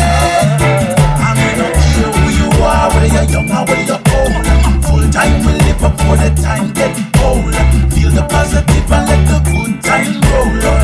[1.22, 4.46] I mean not care who you are, whether you're young or whether you're old.
[4.86, 7.54] Full time we live up for the time get old.
[7.94, 10.77] Feel the positive and let the good time roll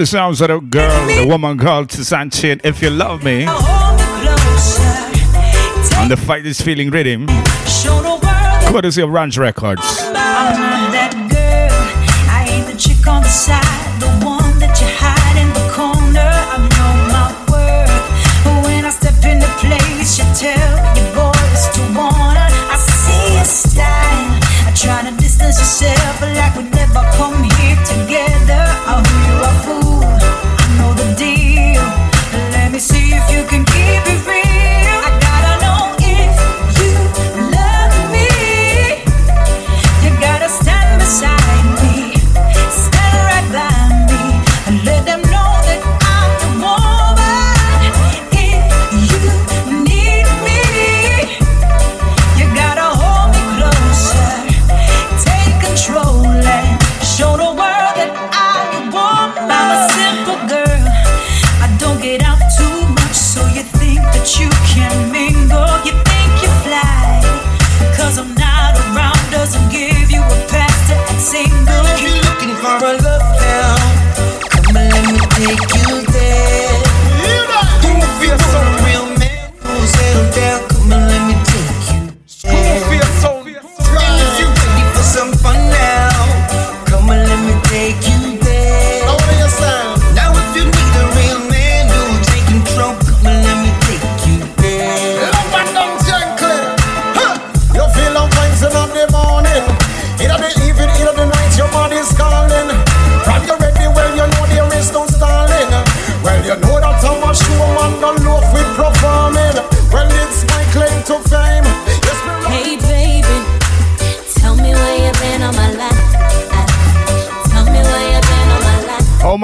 [0.00, 2.58] The sounds of the girl, the woman called Sanchin.
[2.64, 3.44] If you love me,
[6.00, 7.26] and the fight is feeling rhythm.
[8.72, 9.82] Courtesy of Ranch Records.
[9.84, 11.12] I'm that.
[12.32, 16.32] I ain't the chick on the side, the one that you hide in the corner.
[16.32, 16.56] I
[17.12, 17.28] my.
[18.64, 21.82] When I step place, you tell your boys to.
[21.92, 22.76] I
[23.44, 23.76] see.
[24.64, 26.69] I try to distance yourself,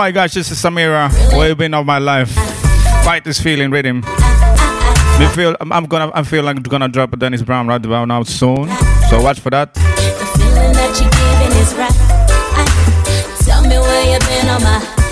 [0.07, 1.11] my gosh, this is Samira.
[1.37, 2.31] Where you been all my life?
[3.03, 4.03] Fight this feeling rhythm.
[5.19, 7.85] Me feel I'm, I'm gonna I feel like I'm gonna drop a Dennis Brown right
[7.85, 8.69] about now soon.
[9.11, 9.75] So watch for that.
[9.75, 11.91] Feeling that you're giving is right.
[13.47, 15.06] Tell me where you been my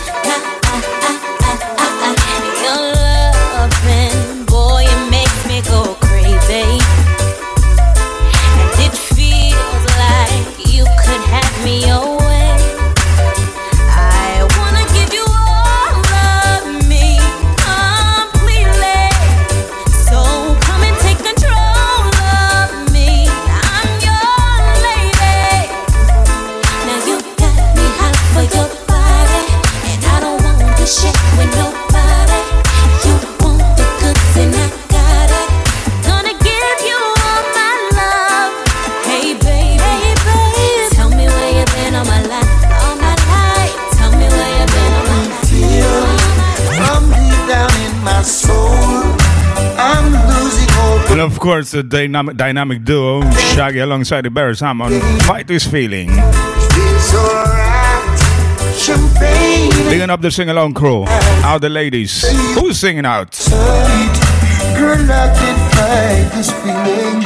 [51.64, 53.24] Course, the dynamic dynamic duo
[53.56, 55.00] Shaggy alongside the Barris Hammond.
[55.24, 56.08] Fight is feeling.
[59.88, 61.06] Bigging up the sing along crew.
[61.40, 62.20] Out the ladies.
[62.52, 63.32] Who's singing out?
[64.76, 67.24] Girl, I can fight this feeling.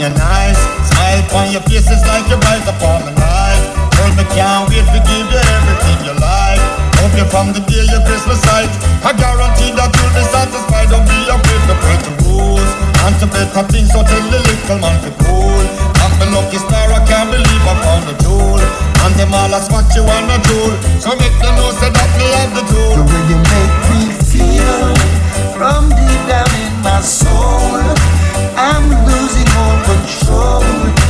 [0.00, 0.56] You're nice.
[0.88, 3.60] Smile on your face is like upon the night.
[3.92, 6.64] Girl, me can't wait to give you everything you like.
[6.96, 8.72] Hope you from the day your Christmas sight.
[9.04, 10.88] I guarantee that you'll be satisfied.
[10.88, 12.21] Don't be afraid to
[13.18, 13.44] the rules.
[13.46, 15.64] to better things, so tell the little man to cool.
[16.00, 18.60] I'm the lucky star, I can't believe I found the jewel.
[19.04, 20.74] And them all ask what you wanna jewel.
[21.00, 22.94] So make them know say that me have the tool.
[22.96, 24.00] The way you make me
[24.30, 24.94] feel
[25.56, 27.80] from deep down in my soul,
[28.56, 31.01] I'm losing all control.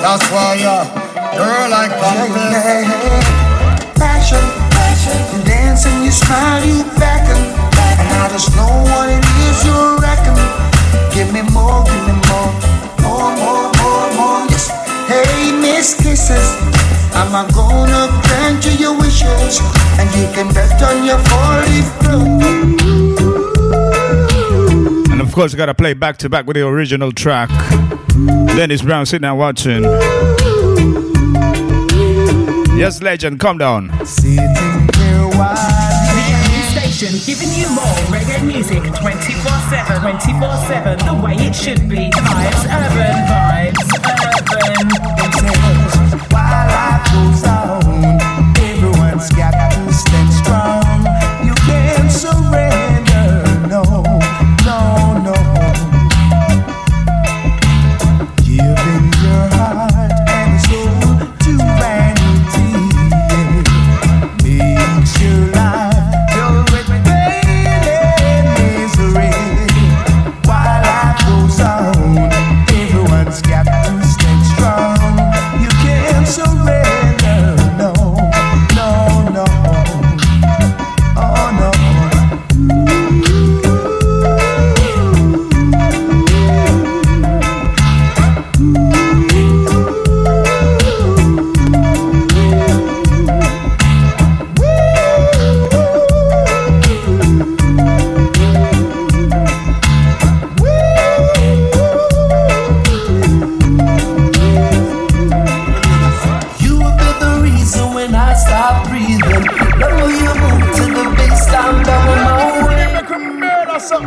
[0.00, 0.84] That's why, uh,
[1.34, 2.86] girl, I confess.
[3.98, 4.38] Passion,
[4.70, 7.36] passion, you dance and you smile, you beckon,
[7.98, 10.38] and I just know what it is you reckon.
[11.12, 12.46] Give me more, give me more,
[13.02, 14.46] more, more, more, more.
[14.54, 14.70] Yes.
[15.10, 16.54] Hey, Miss Kisses,
[17.18, 19.58] I'm a gonna grant you your wishes,
[19.98, 21.82] and you can bet on your 40
[25.10, 27.50] And of course, I gotta play back to back with the original track.
[28.26, 29.82] Dennis Brown sitting there watching.
[32.76, 33.90] Yes, legend, come down.
[34.04, 40.00] Sitting here The station giving you more reggae music 24 7.
[40.00, 42.10] 24 7, the way it should be.
[42.10, 44.17] Vibes Urban, Vibes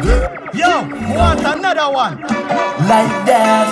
[0.01, 0.81] Yo,
[1.13, 2.17] want another one?
[2.89, 3.69] Like that.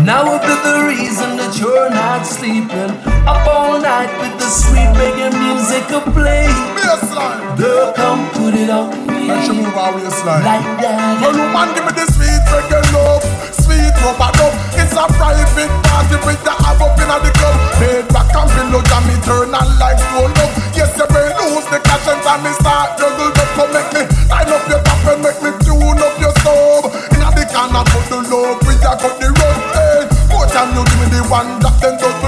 [0.00, 2.88] Now will be the reason that you're not sleeping.
[3.28, 6.48] Up all night with the sweet reggae music to play.
[7.60, 9.28] Girl, come put it on me.
[9.28, 10.40] Let you move our waistline.
[10.40, 11.20] Like that.
[11.20, 13.20] Well, woman, give me the sweet reggae love,
[13.52, 14.61] sweet rubber dub.
[15.02, 17.58] A private party with the ab up in the club.
[17.82, 20.54] Made back and below, jam me turn on like stone love.
[20.78, 23.50] Yes, you may lose the cash and time me start juggle up.
[23.58, 26.86] Come make me line up your top and make me tune up your stove.
[27.18, 29.58] Inna the corner, put the love, we a cut the road.
[29.74, 32.21] Hey, more time you give me the one that then double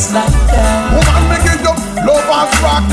[0.00, 0.96] just like that.
[0.96, 1.76] Woman, make it up,
[2.08, 2.84] love us rock.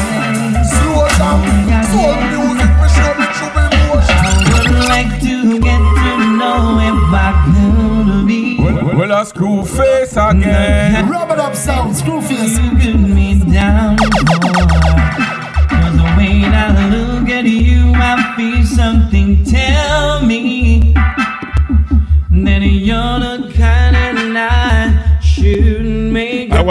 [0.75, 1.39] Slow down,
[1.87, 4.19] soul music, me show me true emotion.
[4.51, 8.59] would like to get to know if I could be.
[8.59, 11.09] Well, well, a screw face again.
[11.09, 12.16] Rub it up, sound, screw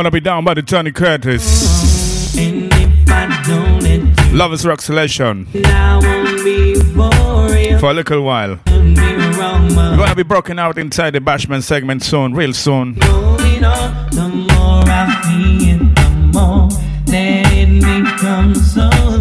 [0.07, 2.37] wanna be down by the Tony Curtis.
[2.39, 5.47] And if I don't, it Lovers Rock Selection.
[5.47, 5.61] For
[7.91, 8.61] a little while.
[8.67, 12.97] We're gonna be broken out inside the Bashman segment soon, real soon.
[18.29, 19.16] On,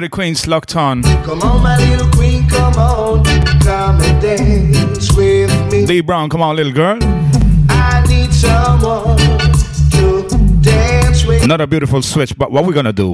[0.00, 1.02] to the Queens locked on.
[1.02, 3.24] Come on, my little queen, come on.
[3.60, 5.86] Come and dance with me.
[5.86, 6.98] Lee Brown, come on, little girl.
[7.68, 9.16] I need someone
[9.90, 10.28] to
[10.60, 11.42] dance with.
[11.42, 13.12] Another beautiful switch, but what we're gonna do?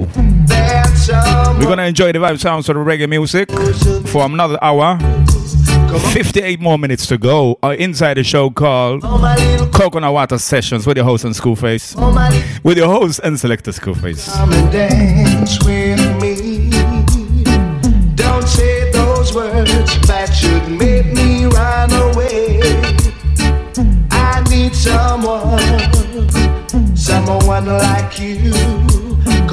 [1.57, 3.49] We're gonna enjoy the vibe sounds of the reggae music
[4.09, 4.99] for another hour.
[5.99, 7.57] 58 more minutes to go.
[7.63, 9.01] Uh, inside the show called
[9.71, 11.95] Coconut Water Sessions with your host and Screwface.
[12.63, 14.29] With your host and selector Screwface.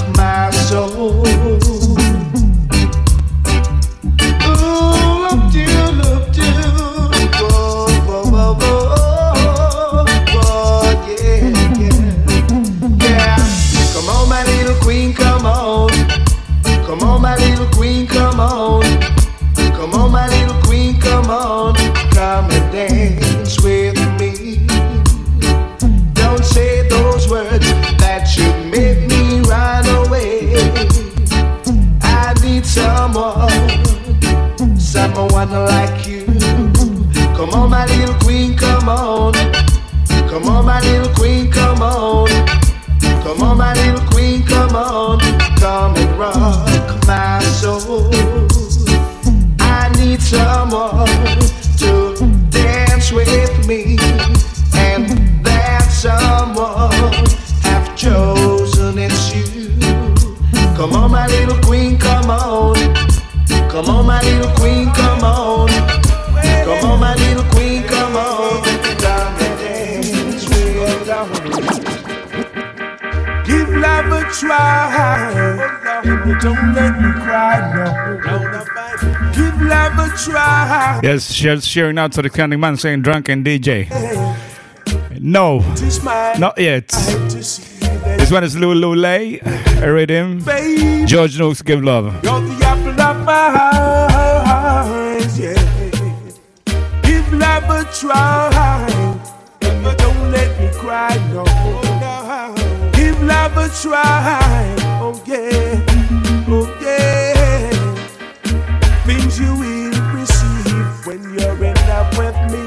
[0.00, 0.15] on, my
[74.40, 76.02] try.
[76.04, 77.86] And don't let me cry, no.
[79.32, 81.00] Give love a try.
[81.02, 83.88] Yes, she's sharing out to the counting man saying drunken DJ.
[85.20, 85.60] No,
[86.38, 86.88] not yet.
[86.88, 89.40] This one is Lou Lay,
[89.82, 90.44] a rhythm.
[91.06, 92.06] George Nooks, give love.
[92.24, 93.32] You're the apple of my
[94.46, 95.54] eyes, yeah.
[97.02, 98.50] Give love a try,
[103.82, 105.84] try, oh yeah,
[106.48, 107.70] oh yeah.
[109.04, 112.64] Things you will receive when you're in love with me.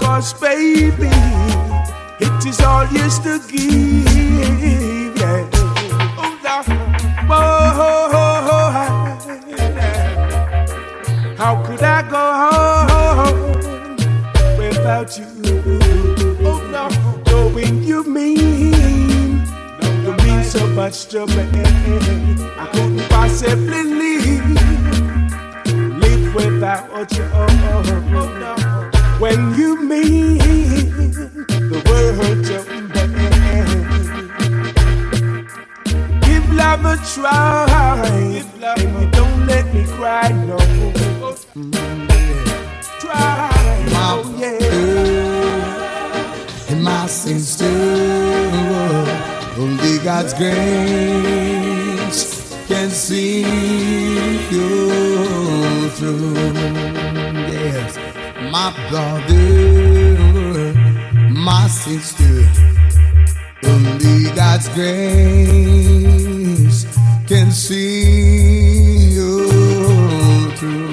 [0.00, 1.10] Cause baby,
[2.20, 4.08] it is all yours to give.
[7.30, 7.74] Oh,
[11.36, 12.24] how could I go
[12.88, 15.37] home without you?
[20.78, 21.42] Much to me.
[22.56, 24.46] I couldn't possibly live,
[26.02, 27.24] live without you.
[29.18, 30.38] When you mean
[31.72, 33.00] the world to me.
[36.26, 37.66] Give love a try.
[38.30, 40.58] Give love and you don't let me cry, no.
[43.00, 43.50] Try,
[44.06, 44.62] oh yeah.
[46.70, 49.27] and my sins too.
[49.58, 50.54] Only God's grace
[52.68, 53.40] can see
[54.52, 56.34] you through.
[57.50, 57.98] Yes,
[58.52, 60.74] my brother,
[61.28, 62.46] my sister.
[63.64, 65.18] Only God's grace
[67.26, 69.48] can see you
[70.54, 70.92] through.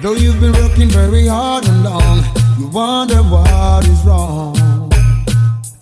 [0.00, 2.22] Though you've been working very hard and long,
[2.60, 4.69] you wonder what is wrong.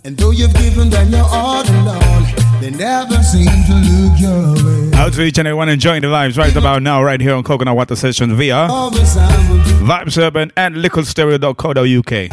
[0.08, 2.24] And though you've given them your all alone,
[2.62, 4.90] they never seem to look your way.
[4.98, 7.76] Out to each and everyone enjoying the vibes right about now, right here on Coconut
[7.76, 9.70] Water Session via All the sound will do.
[9.84, 12.30] Vibes Urban and littlestereo.co.uk.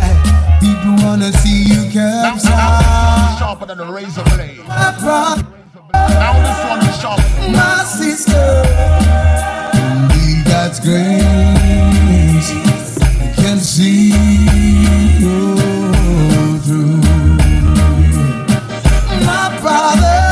[0.61, 3.39] People wanna see you capsize.
[3.39, 4.59] Sharper than a razor blade.
[4.59, 5.45] My brother,
[5.91, 7.51] Now this one is sharper.
[7.51, 8.63] my sister.
[9.83, 12.51] Indeed, God's grace
[13.35, 14.11] can see
[15.19, 15.64] you
[19.85, 20.24] My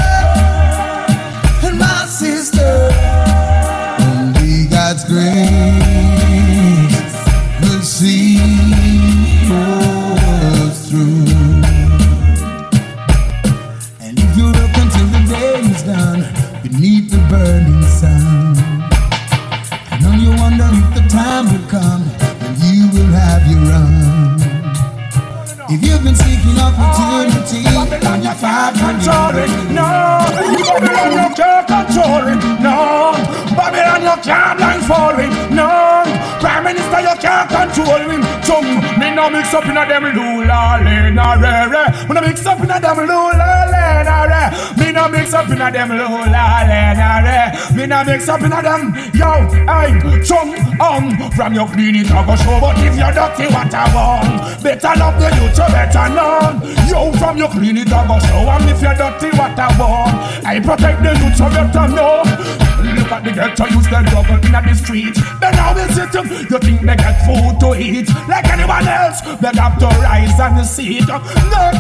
[45.64, 47.76] mix up in a them lula lena re.
[47.76, 49.32] Me no mix up in a them yo,
[49.68, 51.32] hey, chum, um.
[51.32, 54.64] From your clean it I go show, but if you're dirty, what I want.
[54.64, 56.62] Better love the youth, you better know.
[56.88, 60.46] Yo, from your clean it I go show, and if you're dirty, what I want.
[60.46, 62.63] I protect the youth, you better know.
[63.04, 65.16] Look at the ghetto youth, they struggle in the street.
[65.44, 68.08] They now will sit you think they get food to eat.
[68.32, 71.04] Like anyone else, they have to rise and sit.
[71.12, 71.20] No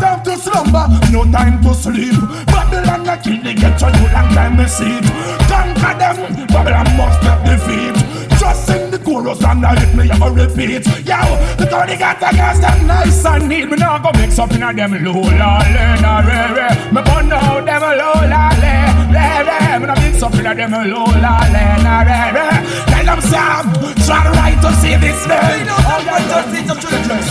[0.03, 0.83] time to slumber,
[1.15, 2.19] no time to sleep.
[2.51, 5.07] Babylon, I kill the ghetto youth, long time they sit.
[5.47, 6.17] Conquer them,
[6.51, 7.95] Babylon must get defeat.
[8.35, 10.83] Just sing the chorus and I hit me, go repeat.
[11.07, 11.23] Yo,
[11.55, 13.71] the Tony got the gas them nice and neat.
[13.71, 16.67] Me now go mix up in a them low la le na re re.
[16.91, 19.59] Me burn out them low la le le re.
[19.79, 22.47] Me now mix up in a them low la le na re re.
[22.91, 23.63] Tell them Sam,
[24.05, 25.63] try to write to see this day.
[25.69, 27.27] Oh, yeah, just sit up to the dress.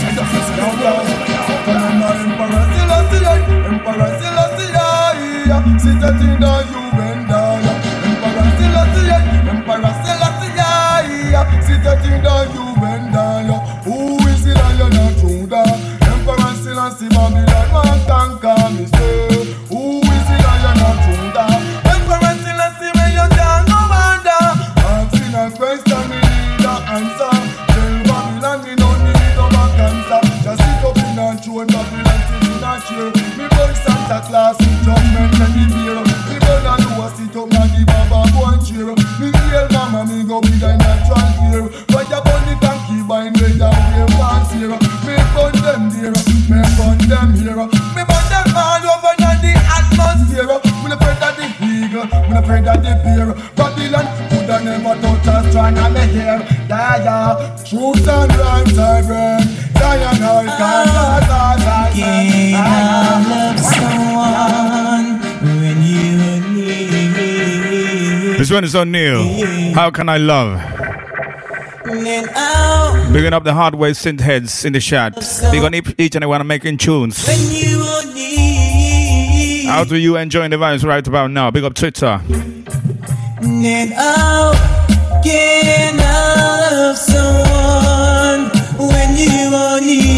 [2.23, 3.29] Emperor Selassie,
[3.69, 4.79] Emperor Selassie,
[5.79, 7.63] sit a thing down you bend down.
[8.07, 9.17] Emperor Selassie,
[9.49, 10.63] Emperor Selassie,
[11.67, 12.72] sit a thing down you
[68.73, 69.11] need?
[69.11, 69.73] This one is on Neil.
[69.73, 70.61] How can I love?
[73.13, 75.13] Bigging up the hardware synth heads in the chat.
[75.51, 77.25] Big on each and every one making tunes.
[79.67, 81.51] How do you enjoying the vibes right about now?
[81.51, 82.19] Big up Twitter.
[85.23, 88.49] Can I love someone
[88.89, 90.12] when you are?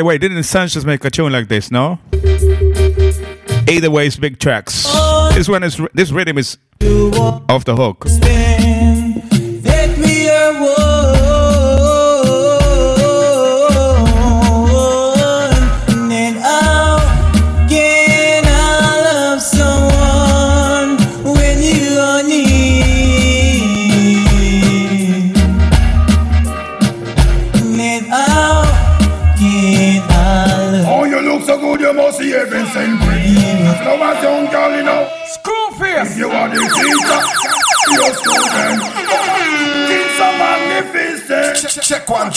[0.00, 1.70] The way, didn't Sanchez make a tune like this?
[1.70, 1.98] No.
[3.68, 4.84] Either way, it's big tracks.
[5.34, 6.56] This one is this rhythm is
[7.50, 8.06] off the hook.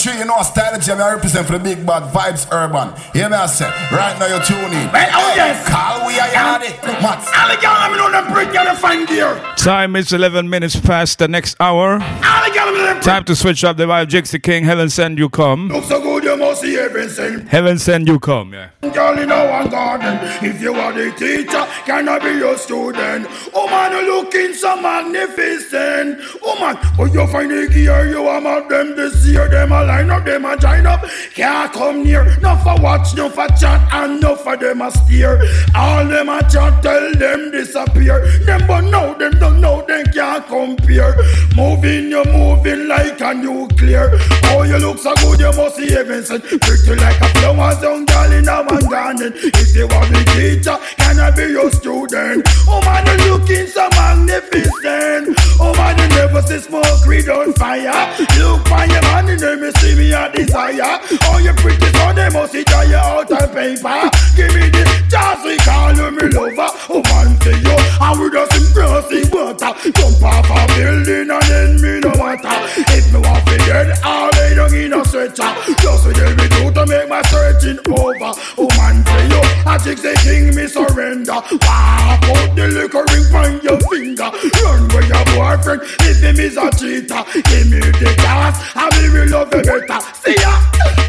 [0.04, 2.92] Three, you know a style jam I represent for the big bad vibes urban.
[3.14, 4.92] Hear me I say, right now you're tuning.
[4.92, 5.66] Well, oh yes.
[5.66, 6.70] Call we a yardy.
[7.00, 7.30] Mats.
[7.34, 9.40] All the girl, I'm know them pretty girl find gear.
[9.56, 11.92] Time is 11 minutes past the next hour.
[11.92, 14.08] All the girl, I'm know them Time to switch up the vibe.
[14.08, 15.68] Jixie King, Heaven send you come.
[15.68, 17.46] Look so good, you must see everything.
[17.46, 18.68] Heaven send you come, yeah.
[18.82, 23.26] Girl in our garden, if you are the teacher, can I be your student?
[23.54, 26.20] Oh man, you looking so magnificent.
[26.42, 29.93] Oh man, but you find the gear, you are of them this year, them a
[29.94, 31.04] line up, them a join up.
[31.34, 35.40] Can't come near, no for watch, no for chat, and no for them a steer.
[35.74, 38.18] All them a chat, tell them disappear.
[38.44, 41.14] Them but know, them don't know, them can't compare.
[41.56, 44.10] Moving, you're moving like a nuclear.
[44.50, 46.42] Oh, you look so good, you must see heaven sent.
[46.44, 49.32] Pretty like a flowers, young girl in a one garden.
[49.36, 52.46] If you are the teacher, can I be your student?
[52.66, 55.38] Oh man, you looking so magnificent.
[55.60, 58.10] Oh man, you never see smoke, read on fire.
[58.38, 60.98] Look for your man, and then me see me a desire.
[61.28, 64.08] Oh, you pretty so they must see you out of paper.
[64.36, 64.82] Give me the
[65.12, 66.70] chance, we call you me lover.
[66.88, 69.72] Oh man, say you, and we just impress in water.
[69.92, 72.56] Jump off a building and then me no matter.
[72.96, 75.50] If me want to dead, I'll lay down in a stretcher.
[75.84, 78.32] Just with every do to make my searching over.
[78.56, 81.38] Oh man, say you, I think the king me surrender.
[81.64, 84.30] Wow, put the liquor ring on your finger.
[84.64, 87.22] Run with your boyfriend, if him is a cheater.
[87.34, 90.00] Give me the gas, I will love you better.
[90.22, 90.60] See ya.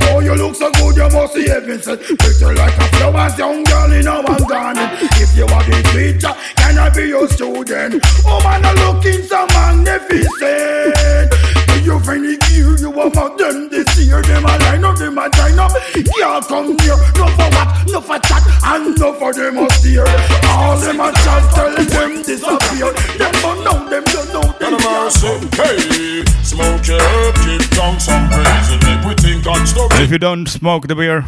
[0.09, 2.01] Oh, you look so good, you must see heaven sent.
[2.01, 4.89] Pretty like a flowers, young girl in one garden.
[5.21, 8.03] If you are the teacher, can I be your student?
[8.25, 11.44] Oh man, I'm looking so magnificent.
[11.85, 14.19] You find the gear, you are my them this year.
[14.23, 15.69] Them a line up, them a join up.
[16.17, 16.97] Yeah, come here.
[17.13, 20.01] No for what, no for chat, and no for them a steer.
[20.49, 22.89] All them a chat, tell them disappear.
[23.21, 27.35] Them don't know, them don't know, them And I'm can't saying, hey, smoke your herb,
[27.45, 29.91] give down some praise and make we think on stuff.
[29.93, 31.23] And if you don't smoke the beer,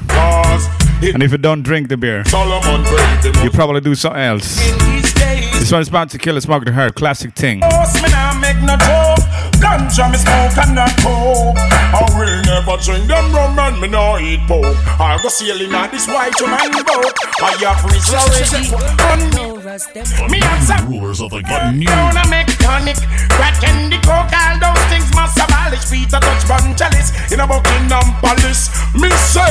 [1.04, 2.84] and if you don't drink the beer, Solomon
[3.44, 4.58] you probably do something else.
[5.54, 7.60] This one's about to kill a smoke the herd, classic thing.
[7.60, 9.26] Boss, me nah make no joke.
[9.58, 11.58] Ganja me smoke and not coke.
[11.58, 14.78] I will never drink them rum and me no eat pork.
[15.00, 17.14] I go sailing on this white man boat.
[17.42, 19.57] I have reached already.
[19.68, 21.84] On me have some Rulers of the game.
[21.84, 22.96] down a mechanic.
[23.36, 25.84] Crack and the coke, all those things must abolish.
[25.92, 28.72] Peter Tosh bun chalice in a Buckingham Palace.
[28.96, 29.44] Me say,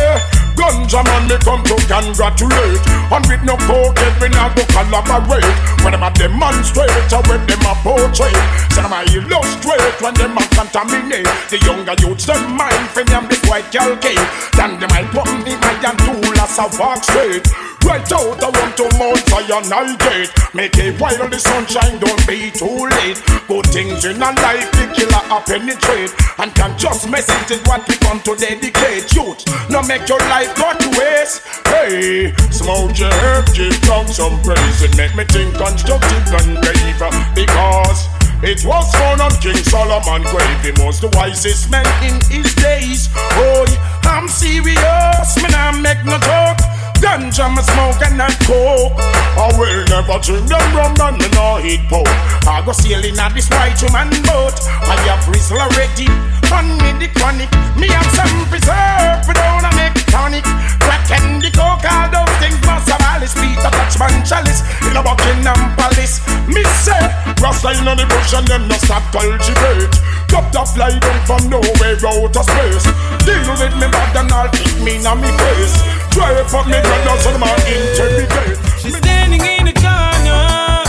[0.56, 2.80] ganja man me come to congratulate.
[3.12, 5.52] And with no coke, we not go collaborate.
[5.84, 8.32] When them a demonstrate, or when them a portray.
[8.72, 11.28] Say them a illustrate when them a contaminate.
[11.52, 14.16] The younger youths, them mind for them this white calcate.
[14.56, 17.44] Then them I put the iron tool as a walk straight.
[17.86, 22.24] Right out I want to Mount Zion I gate Make it while the sunshine don't
[22.26, 23.20] be too late.
[23.44, 26.16] Good things in a life the killer a penetrate.
[26.40, 29.12] And can just message is what we come to dedicate.
[29.12, 31.44] Youth, no make your life go to waste.
[31.68, 34.80] Hey, smoke your herb, give down some praise.
[34.80, 37.04] It make me think constructive and brave
[37.36, 38.08] Because
[38.40, 40.60] it was found on King Solomon grave.
[40.64, 43.10] He was the wisest man in his days.
[43.12, 43.68] Oh,
[44.04, 48.96] I'm serious, me nah make no joke Ganja me smoke and not coke.
[49.36, 52.08] I will never drink them rum and me no eat pork.
[52.48, 54.56] I go sailing on this white woman boat.
[54.88, 56.08] I have bristle already.
[56.52, 57.52] On me the chronic.
[57.76, 60.44] Me have some preserve without a make tonic.
[60.80, 64.64] Crack and the coke all those things must have Alice Peter Touchman chalice.
[64.88, 66.24] In a Buckingham Palace.
[66.48, 67.04] Me say
[67.44, 69.92] Rasta in the bush and them no stop cultivate.
[70.32, 72.88] Drop the fly down from nowhere out of space.
[73.28, 76.80] Deal with me bad and I'll kick me in me face Try it for me
[76.80, 80.80] brothers and my intimidate She's standing in the corner,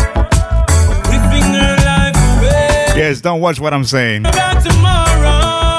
[1.09, 2.95] whipping her life away.
[2.95, 4.25] Yes, don't watch what I'm saying.
[4.25, 5.77] About tomorrow,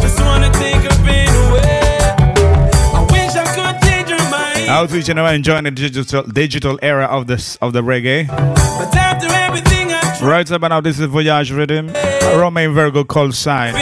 [0.00, 1.90] just wanna take her pain away.
[2.96, 7.04] I wish I could change her mind, Outreach and I'm enjoying the digital digital era
[7.04, 8.26] of this of the reggae.
[8.26, 11.92] but after everything I Right about now, this is Voyage Rhythm.
[12.40, 13.74] Romain Virgo called sign.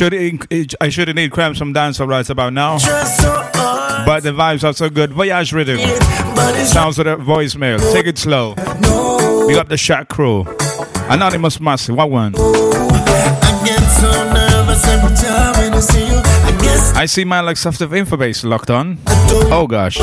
[0.00, 0.14] should
[0.80, 2.78] I should need cramps from dancer right about now.
[4.06, 5.12] But the vibes are so good.
[5.12, 5.78] Voyage rhythm.
[6.64, 7.78] Sounds like a voicemail.
[7.92, 8.54] Take it slow.
[9.46, 10.46] We got the Shack Crew.
[11.10, 11.96] Anonymous Massive.
[11.96, 12.32] What one?
[16.96, 18.96] I, I see my like soft of infobase locked on.
[19.52, 19.98] Oh gosh.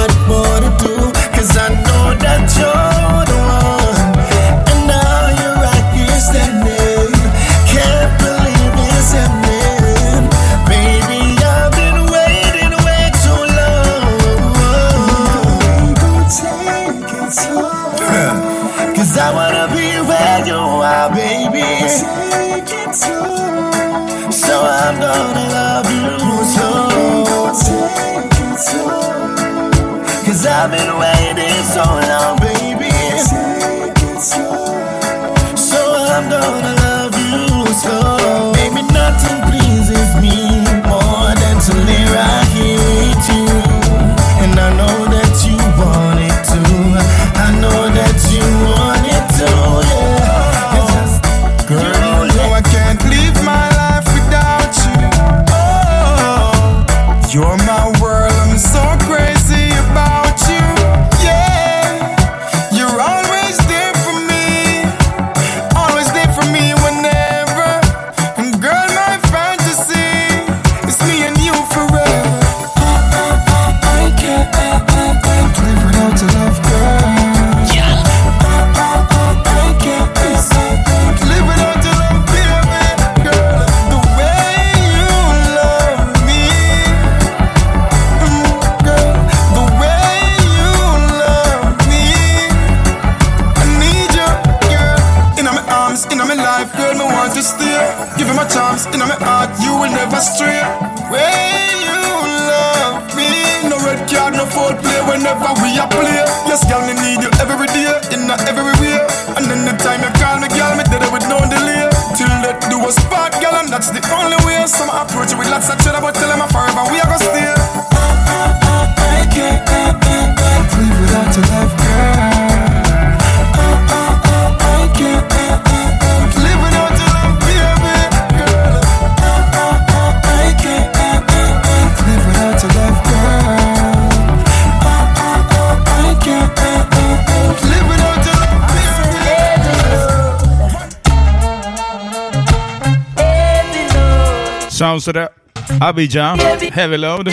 [145.07, 145.31] to the
[145.79, 146.37] Abidjan,
[146.69, 147.27] heavy load.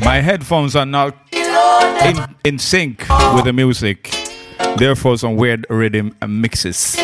[0.00, 4.12] My headphones are not in, in sync with the music,
[4.76, 6.96] therefore, some weird rhythm mixes.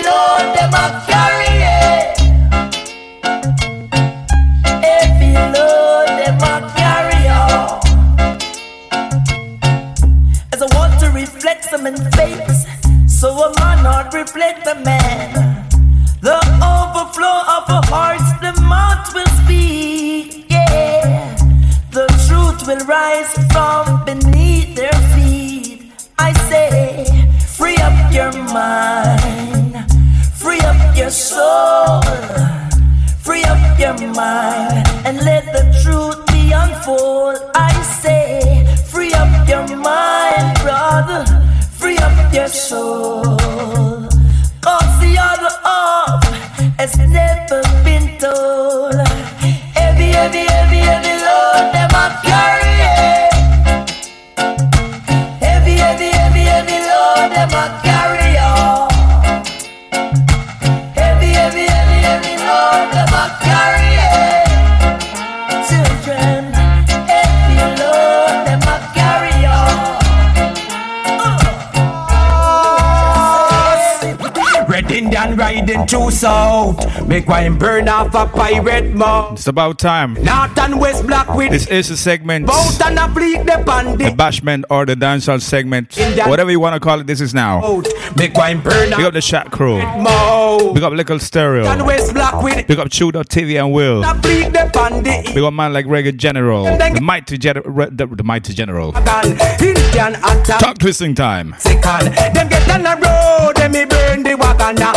[78.44, 79.32] pirate mode.
[79.32, 80.14] It's about time.
[80.14, 82.46] North and West Black with This is a segment.
[82.46, 83.98] Both and a bleak the bandit.
[83.98, 85.96] The bashment or the dancehall segment.
[86.26, 87.64] Whatever you want to call it, this is now.
[87.64, 87.86] Out.
[88.16, 88.96] Big wine burner.
[88.96, 89.78] Big up the chat crew.
[89.78, 90.72] Mo.
[90.74, 91.66] Big up Little Stereo.
[91.66, 92.66] And up Blackwood.
[92.66, 94.02] Big up TV and Will.
[94.22, 96.64] Big up man like Reggae General.
[96.64, 98.92] The mighty, gen- re- the, the mighty General.
[98.92, 101.54] Top twisting time.
[101.58, 102.14] Second.
[102.14, 103.56] Get on the road.
[103.56, 104.92] Them me burn the wagon now.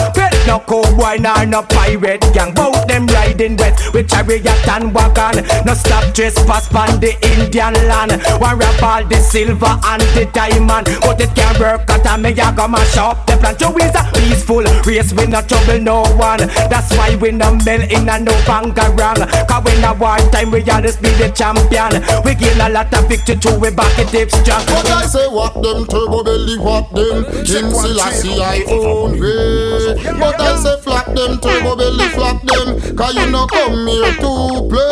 [0.47, 2.53] No cowboy nor no pirate gang.
[2.53, 5.45] Both them riding west with chariot and wagon.
[5.65, 8.11] No stop trespass on the Indian land.
[8.41, 10.87] One rap all the silver and the diamond.
[11.01, 13.57] But it can't work out and me a go mash up the plan.
[13.59, 16.39] So is a peaceful race, we no trouble no one.
[16.69, 19.21] That's why we no mel in a no bangarang.
[19.47, 22.01] Cause when a war time we always be the champion.
[22.25, 24.65] We gain a lot of victory to we back it if strong.
[24.67, 29.95] But I say what them turbo belly, what them King Selassie I own way.
[30.19, 34.67] But I say flap them, turbo belly flap them, cause you no come here to
[34.69, 34.86] play.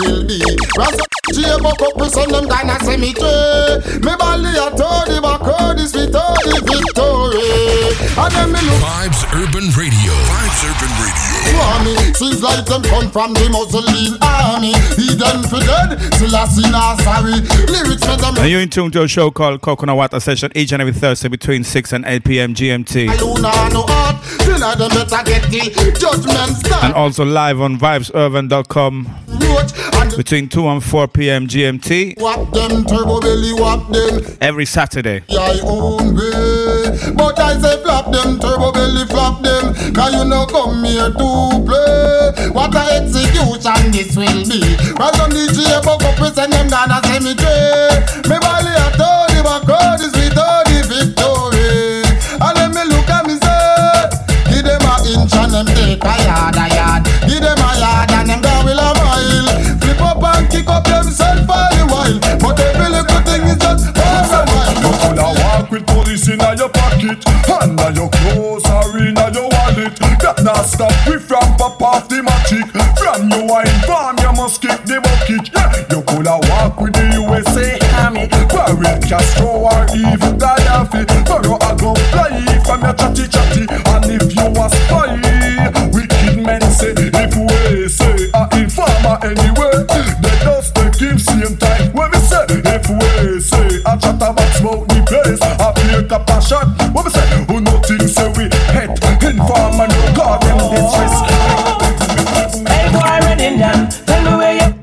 [0.00, 0.40] Will be.
[1.62, 4.00] Buck up with them Ghana cemetery.
[4.00, 7.61] Me bally a toady back out this all the victory.
[7.92, 10.12] And then me look Vibes Urban Radio.
[10.32, 11.32] Vibes Urban Radio.
[11.62, 14.72] Army, seems like them come from the Muslim army.
[14.96, 17.40] He done for dead, still I see now sorry.
[17.70, 18.36] Lyrics for them.
[18.38, 21.28] And you're in tune to a show called Coconut Water Session each and every Thursday
[21.28, 22.54] between 6 and 8 p.m.
[22.54, 23.02] GMT.
[23.02, 26.84] You know no heart, deny them better get the judgment stand.
[26.84, 29.08] And also live on vibesurban.com
[30.16, 31.46] between 2 and 4 p.m.
[31.46, 35.22] GMT What them turbo belly, what them every Saturday.
[38.02, 39.94] But flap them, turbo belly flap them.
[39.94, 42.50] Cause you know come here to play.
[42.50, 44.60] What a execution this will be.
[44.98, 48.02] Cause on the G buck up with them Ghana cemetery.
[48.26, 48.86] Me bally a
[49.30, 52.02] him a crowd is with the victory.
[52.42, 54.10] And then me look at me say,
[54.50, 57.02] give them a inch and them take a yard a yard.
[57.28, 59.78] Give them a yard and them go will a mile.
[59.78, 62.18] Flip up and kick up themself all the while.
[62.40, 64.74] But every little thing is just for a while.
[64.80, 66.11] You coulda walk with police
[67.16, 69.94] pocket, under your clothes or in your wallet.
[70.22, 72.66] That not stop we from pop off the magic.
[72.96, 75.50] From your wine farm, you must kick the bucket.
[75.52, 81.02] Yeah, you coulda walk with the USA Army, Fidel Castro or even Gaddafi.
[81.26, 85.18] Pharaoh a go fly from your chatty chatty, and if you a spy,
[85.90, 89.74] wicked men say if we say a informer anyway,
[90.22, 91.90] they just take him same time.
[91.92, 95.42] When me say if we say a chatterbox about the place,
[96.02, 96.68] a fake a passion.
[96.92, 98.90] When me say who nothing say we head
[99.22, 101.32] informer no God them disrespect.
[102.68, 104.74] Hey boy, red Indian, tell me where you.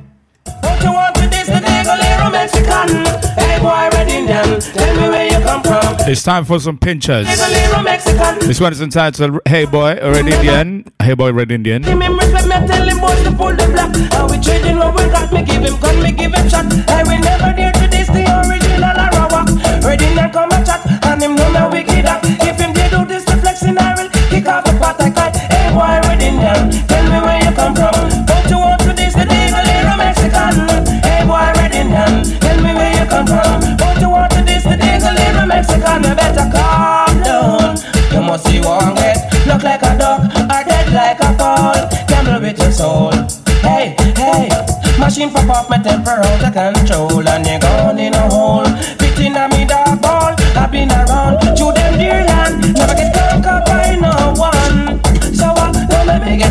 [0.62, 1.48] What you want with this?
[1.48, 3.06] The Negolero Mexican.
[3.38, 5.96] Hey boy, red Indian, tell me where you come from.
[6.10, 7.28] It's time for some pinchers.
[8.42, 10.86] This one is entitled Hey Boy, Red Indian.
[11.02, 11.84] Hey Boy, Red Indian.
[11.84, 13.94] Give him respect, me tell him boys to pull the block.
[13.96, 16.66] And we trading what we got, me give him gun, me give him shot.
[16.90, 19.86] I will never dare to this the original Arawak.
[19.86, 20.69] Red Indian come and chat,
[21.22, 22.26] and him know now wicked act.
[22.48, 25.32] If him did do this reflexing, I will kick off the pot I cry.
[25.52, 27.94] Hey boy, Red Indian, tell me where you come from.
[28.24, 30.56] Don't you want to this the Negolero Mexican?
[31.04, 33.76] Hey boy, Red Indian, tell me where you come from.
[33.76, 36.04] Don't you want to this the Negolero Mexican?
[36.08, 37.76] You better calm down.
[38.14, 41.80] You must see one get look like a duck or dead like a fall.
[42.08, 43.12] Gamble with your soul.
[43.60, 44.48] Hey, hey,
[44.98, 48.19] machine pop off my temper out of control and you're gone in.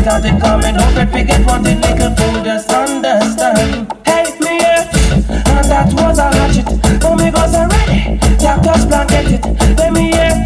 [0.09, 0.75] Let me get out it coming.
[0.75, 2.43] Don't let me get one thing fool.
[2.43, 3.91] Just understand.
[4.05, 4.89] Hey, me yeah,
[5.29, 6.65] and that was a hatchet.
[7.03, 8.17] Oh me goes already.
[8.37, 9.77] Doctor's blanket it.
[9.77, 10.45] Let me yeah,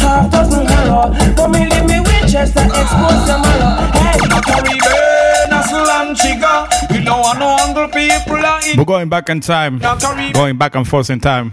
[0.00, 1.14] half dozen harrow.
[1.36, 3.88] But me leave me Winchester expose tomorrow.
[3.96, 6.68] Hey, Caribbean, a slam chica.
[6.90, 9.78] We don't want no hungry people are We're going back in time,
[10.32, 11.52] going back and forth in time,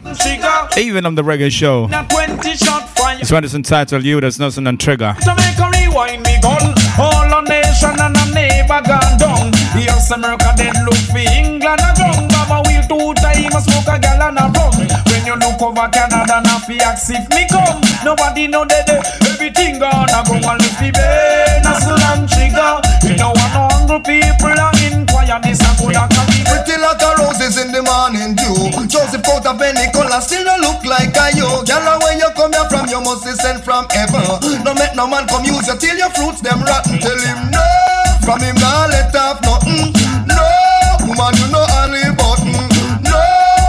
[0.78, 1.88] even on the reggae show.
[1.88, 3.18] Na 20 shot fire.
[3.18, 5.16] This one is entitled You, There's Nothing and Trigger.
[5.22, 9.52] To make a rewind me gun All a nation and a neighbor gone down.
[9.76, 14.00] Here's America dead look for England a drum Baba wheel two time a smoke a
[14.00, 14.74] gal and a rum.
[15.12, 17.82] When you look over Canada na fi ask if me come.
[18.04, 18.88] Nobody know that
[19.28, 24.00] everything gonna go and lift the bed A slam trigger You know want no hungry
[24.08, 26.08] people a inquire this a good a
[26.48, 28.72] Pretty lot of roses in the morning dew.
[28.88, 31.46] Joseph coat of any color still no look like a you.
[31.68, 32.32] Girl, when you
[32.90, 34.26] you must be sent from heaven.
[34.66, 36.98] No make no man come use you till your fruits them rotten.
[37.00, 37.64] Tell him no,
[38.26, 39.94] from him nah let off nothing.
[40.26, 40.42] No,
[41.06, 42.58] woman you know only button.
[43.06, 43.18] No,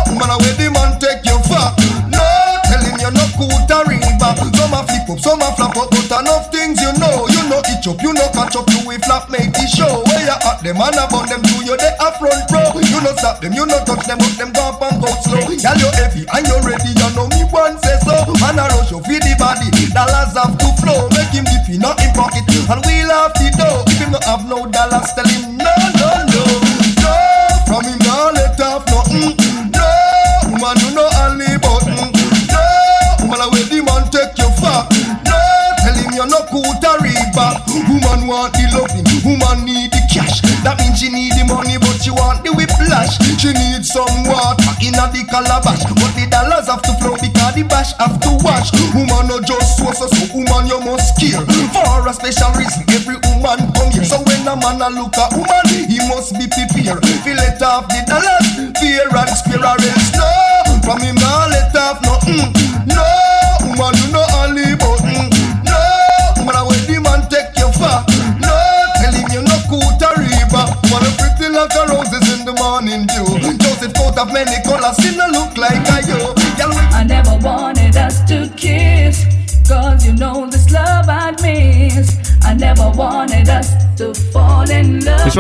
[0.09, 1.76] woman away the man take you far.
[2.09, 2.24] No,
[2.64, 5.90] tell him you're not cool to river Some a flip up, some a flap up
[5.92, 7.28] But enough things you know.
[7.28, 10.01] You know itch up, you know catch up You will flap make the show.
[10.09, 12.72] Where you at them and about them to you they a front row?
[12.80, 15.44] You know stop them, you know touch them But them go up and go slow.
[15.44, 16.92] Girl you heavy and you ready
[18.47, 19.69] and I rush you feed the body.
[19.93, 21.09] Dollars have to flow.
[21.12, 22.45] Make him dip in not in pocket.
[22.49, 23.85] And we'll have the dough.
[23.87, 26.45] If him not have no dollars, tell him no, no, no.
[27.05, 27.15] No,
[27.69, 29.01] from him now let off no.
[29.12, 29.35] Mm,
[29.73, 29.87] no,
[30.53, 32.12] woman you know only button.
[32.49, 32.65] No,
[33.25, 34.89] woman away the man take your fuck?
[35.29, 35.39] No,
[35.85, 36.91] tell him you're not cool to
[37.87, 39.07] Who Woman want the loving.
[39.25, 40.43] Woman need the cash.
[40.62, 43.17] That means she need the money but she want the whiplash.
[43.41, 45.85] She needs some water in a the calabash.
[45.87, 46.10] But
[54.78, 55.30] man a look at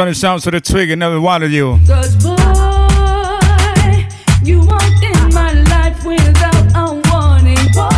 [0.00, 1.78] one is sounds to the twig and never wanted you.
[1.86, 2.34] Cause boy,
[4.42, 7.60] you walked in my life without a warning.
[7.76, 7.90] Boy,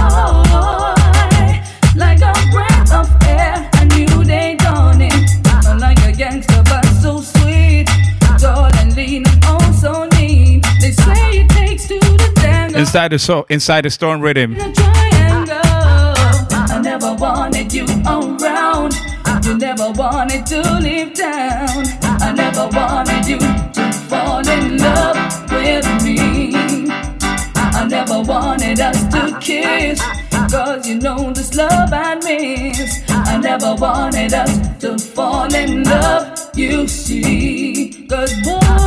[1.95, 5.13] like a breath of air, I knew they dawning.
[5.45, 7.87] Not like a gangster, but so sweet.
[8.41, 10.67] Tall and lean and oh so neat.
[10.81, 12.79] They say it takes two to tango.
[12.81, 14.57] Inside the so inside the storm rhythm.
[16.59, 18.93] I never wanted you around.
[19.45, 21.15] You never wanted to leave
[28.83, 30.01] us to kiss.
[30.51, 33.03] Cause you know this love I miss.
[33.09, 38.07] I never wanted us to fall in love, you see.
[38.11, 38.82] Cause boy,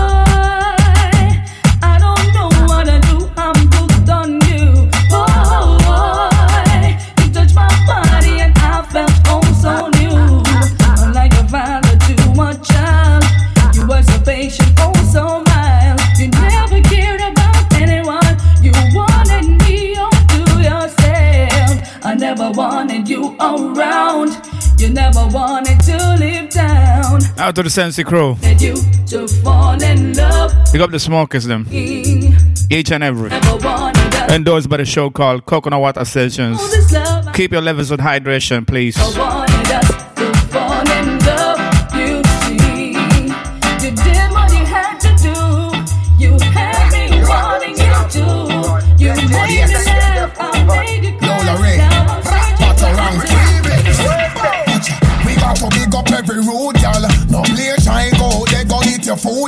[27.46, 27.50] down.
[27.50, 28.38] Out to the Sensi crew.
[28.60, 28.76] You
[29.08, 30.54] to fall in love.
[30.72, 31.66] Pick up the smokers them.
[31.66, 32.72] Mm.
[32.72, 33.30] Each and every.
[33.30, 34.32] Never wanted us.
[34.32, 36.60] Endorsed by the show called Coconut Water Sessions.
[37.34, 38.96] Keep your levels of hydration, please.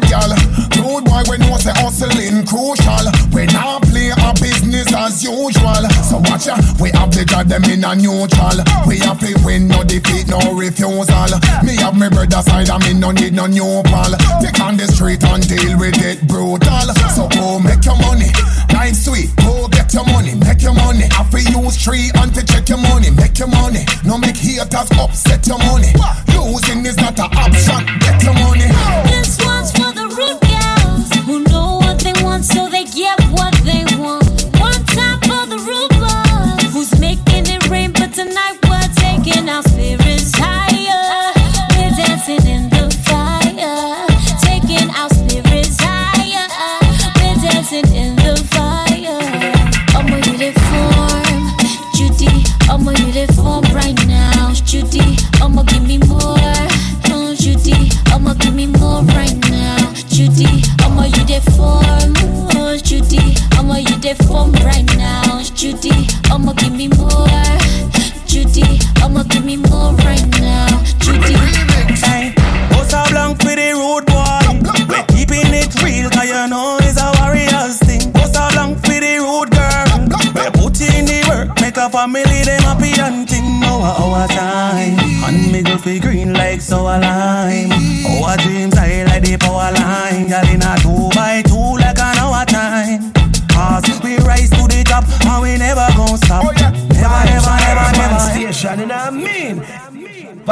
[0.06, 0.34] Your y'all.
[0.78, 3.08] Road boy, we know say hustling crucial.
[3.34, 5.84] We now play our business as usual.
[6.06, 8.62] So watch ya, we have the god them in a neutral.
[8.86, 11.40] We happy win, no defeat, no refusal.
[11.64, 14.14] Me have my brother side, and me no need no new pal.
[14.42, 16.94] Take on the street and deal with it brutal.
[17.16, 18.30] So go make your money,
[18.74, 19.34] life sweet.
[19.42, 21.10] Go get your money, make your money.
[21.12, 23.86] Have to use tree and to check your money, make your money.
[24.06, 25.92] No make haters upset your money.
[26.34, 27.82] Losing is not an option.
[28.00, 28.70] Get your money.
[29.10, 29.72] This one's
[30.18, 30.47] for the rude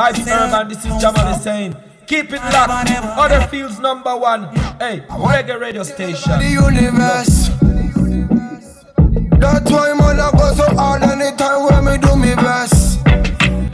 [0.06, 1.76] Vibes Urban, this is Jamal is saying.
[2.06, 2.92] Keep it locked.
[3.18, 4.44] Other fields number one.
[4.78, 6.38] Hey, reggae radio station.
[6.38, 7.50] The universe.
[9.42, 13.04] That's why man I go so hard anytime when me do me best.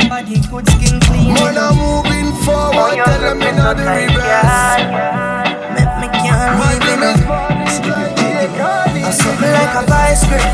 [0.08, 1.34] Body good, skin clean.
[1.34, 4.88] Man I'm moving forward, tell them me not the reverse.
[5.76, 7.28] Make me can't leave it.
[9.03, 10.48] I'm something like a vice grip.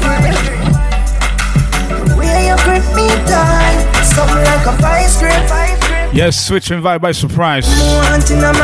[2.17, 5.66] Where you grip me tight, something like a vice grip.
[6.13, 7.67] Yes, switching vibe by surprise.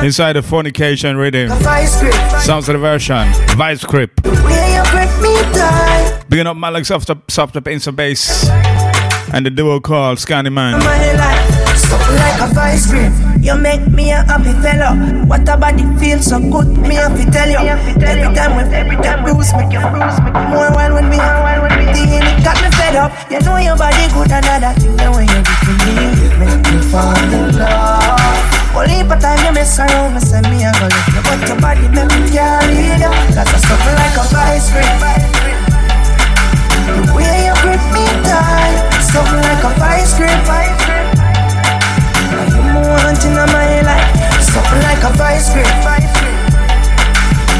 [0.03, 1.49] Inside the fornication rhythm.
[1.49, 3.28] Sounds of the version.
[3.56, 4.15] Vice grip.
[6.30, 8.49] Bigging up Malik soft up, soft up in some bass.
[9.34, 10.80] And the duo called Scanny Man.
[11.94, 13.14] My life, Something like a vice grip.
[13.44, 14.95] You make me a happy fellow.
[15.26, 16.68] What a body feels so good.
[16.78, 17.60] Me have to tell you.
[17.60, 20.32] Every time we every time bruise me, bruise me.
[20.49, 23.11] More wild when me, the it got me fed up.
[23.30, 24.95] You know your body good another thing.
[24.98, 25.94] The way you give to me,
[26.40, 28.74] make me fall in love.
[28.74, 31.60] Only but time you mess around, me say me a go lift you, but your
[31.61, 33.11] body make me carry you.
[33.38, 34.98] Cause I something like a vice grip.
[36.90, 38.82] The way you grip me tight,
[39.14, 40.34] something like a vice grip.
[40.48, 41.02] Now
[42.74, 45.70] you want in my life, something like a vice grip.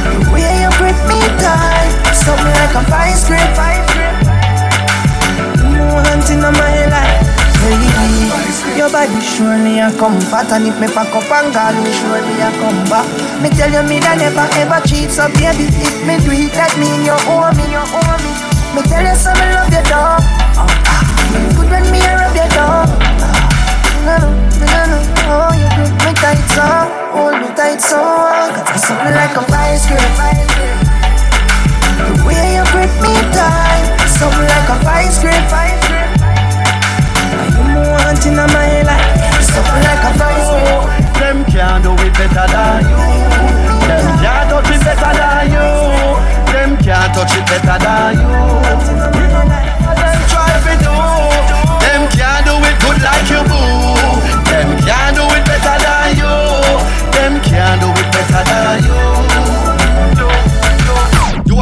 [0.02, 3.46] The way you grip me tight, something like a vice grip.
[5.62, 7.30] You want in my life.
[7.64, 9.88] Baby, your body surely a
[10.28, 13.08] fat And if me pack up and call me surely a come back.
[13.40, 16.76] Me tell you me that never ever cheat So baby, if me do it that
[16.76, 18.36] mean you owe me, you owe me.
[18.76, 20.20] Me tell you some me love you dog.
[21.56, 22.92] Good when me rub your dog.
[24.04, 24.20] No,
[24.60, 24.93] no,
[25.34, 26.68] oh you grip me tight so
[27.18, 28.00] Hold me tight so
[28.78, 30.14] something like a vice grip
[31.98, 35.44] The way you grip me tight Something like a vice grip
[38.14, 39.42] want in my life.
[39.42, 40.50] Something like a vice.
[40.54, 41.14] grip.
[41.20, 43.00] Them can't do it better than you.
[43.88, 45.70] Them can't touch it better than you.
[46.54, 48.34] Them can't touch it better than you.
[50.00, 50.96] Them try to do.
[51.86, 53.53] Them can't do it good like you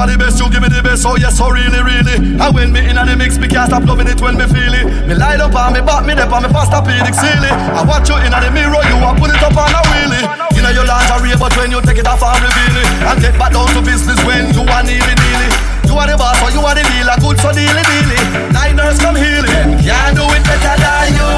[0.01, 2.17] are the best, you give me the best, oh yes, so really, really.
[2.41, 4.89] And when me in the mix, me can't stop loving it when me feel it.
[5.05, 7.53] Me light up on me back, me dip on me Posturepedic Sealy.
[7.53, 10.25] I watch you in the mirror, you are put it up on a wheelie.
[10.57, 12.89] You know your lingerie, but when you take it off, I reveal it.
[13.13, 15.49] And get back down to business when you are neely, neely.
[15.85, 18.17] You are the boss, or you are the dealer, good so dealy, dealy.
[18.49, 19.77] Niners come healing.
[19.85, 21.29] Can't do it better than you.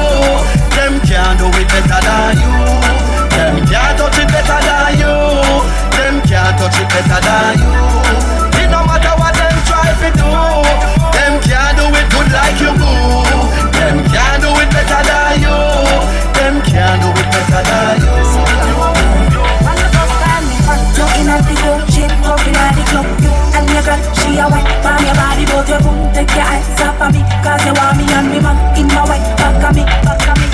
[0.72, 2.56] Them can't do it better than you.
[3.28, 5.16] Them can't touch it better than you.
[6.00, 8.13] Them can't touch it better than you
[10.04, 10.28] fi do.
[11.16, 12.92] Them can't do it good like you do.
[13.72, 15.58] Them can't do it better than you.
[16.36, 18.14] Them can't do it better than you.
[20.94, 24.38] You in a big old shit, up in the club You and your girl, she
[24.38, 27.64] a wine From your body, both your boom Take your eyes off of me Cause
[27.66, 30.46] you want me and me man In my way, back of me, back of me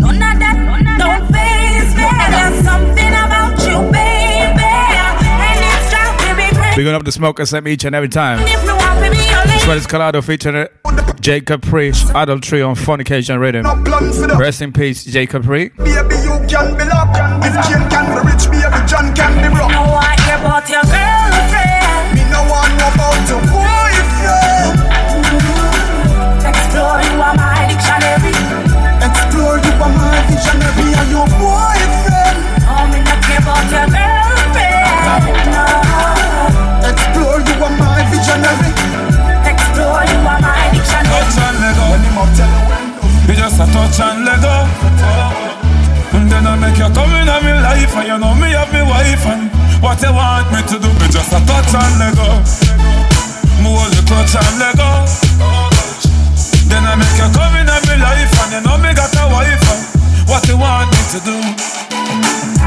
[0.00, 0.56] None of that,
[0.98, 4.72] don't face me There's something about you, baby
[5.28, 8.38] And it's driving me crazy Big up the smokers at each and every time.
[9.62, 10.66] This one is Colado featuring
[11.20, 13.64] Jacob Pre, Adultery on Fornication Rhythm.
[14.36, 15.68] Rest in peace, Jacob Pre.
[15.68, 17.14] Baby, you can be loved.
[17.46, 19.70] If Jane can be rich, baby, John can be broke.
[19.70, 20.82] No one care about your
[49.82, 52.30] what you want me to do Me just a touch and let go
[53.60, 54.90] Move the touch and let go
[56.70, 59.66] Then I make you come in my life And you know me got a wife
[59.74, 59.82] And
[60.30, 61.36] what you want me to do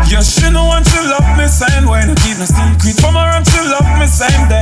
[0.06, 2.06] Yes, she know want to love me same way.
[2.06, 4.62] No keep no secret from her and she love me same day.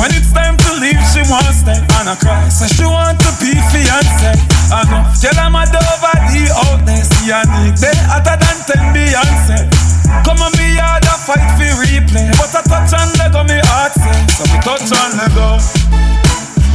[0.00, 1.76] When it's time to leave, she wants stay.
[1.76, 4.32] And I cry, so she want to be fiance.
[4.72, 7.04] I know, tell her my over the out there.
[7.04, 9.85] See a nick they hotter than 10 Beyonce.
[10.24, 12.30] Come on, me yard a fight for replay.
[12.38, 14.16] But I touch and let go, me heart say.
[14.36, 15.58] So me touch and let go.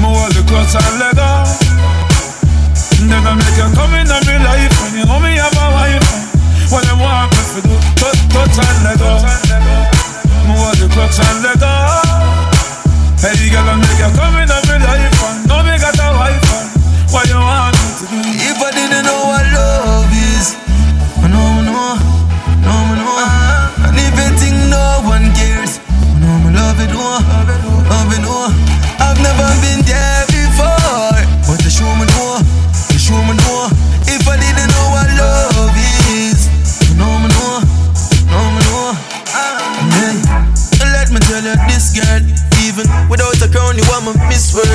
[0.01, 1.29] Me hold the clutch and let go.
[3.07, 4.75] Then I make you come in on me life.
[4.83, 6.31] When you know me have a wife.
[6.71, 9.11] What them want me to do Touch, touch and let go
[10.47, 11.67] Move the clutch and let go
[13.19, 15.30] Hey girl, I make you come in life me got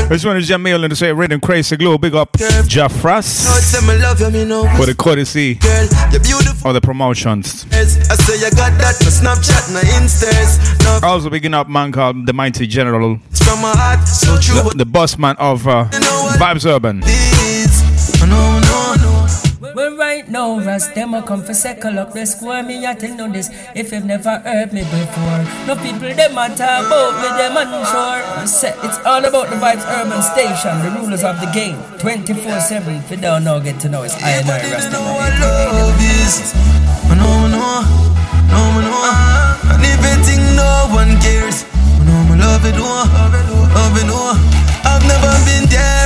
[0.09, 0.37] my miss world.
[0.37, 1.99] This one is Jamil and to say and Crazy Glow.
[1.99, 3.47] Big up Jaffras
[4.77, 5.59] for the courtesy
[6.65, 7.67] of the promotions.
[7.73, 11.03] I say you got that for Snapchat and Instas.
[11.03, 11.07] No.
[11.07, 13.19] Also bigging up man called the Mighty General.
[13.31, 14.71] From my heart, so true.
[14.71, 15.89] The, the boss man of uh,
[16.39, 17.03] Vibes Urban.
[20.17, 20.95] Right no rust.
[20.95, 22.13] Them a come for second up.
[22.13, 23.51] They square me, I tell no this.
[23.75, 28.21] If you've never heard me before, no people them a talk about me, them unsure.
[28.87, 31.77] It's all about the vibes urban station, the rulers of the game.
[31.99, 32.95] 24 7.
[32.95, 34.03] If you don't know, get to know.
[34.03, 34.97] It's I and I Rasta.
[34.97, 36.55] love is.
[37.09, 37.81] I know, I know,
[38.51, 39.75] no, I know.
[39.75, 43.05] And if you think no one cares, I know I love it, oh,
[43.75, 44.35] love it, oh.
[44.87, 46.06] I've never been there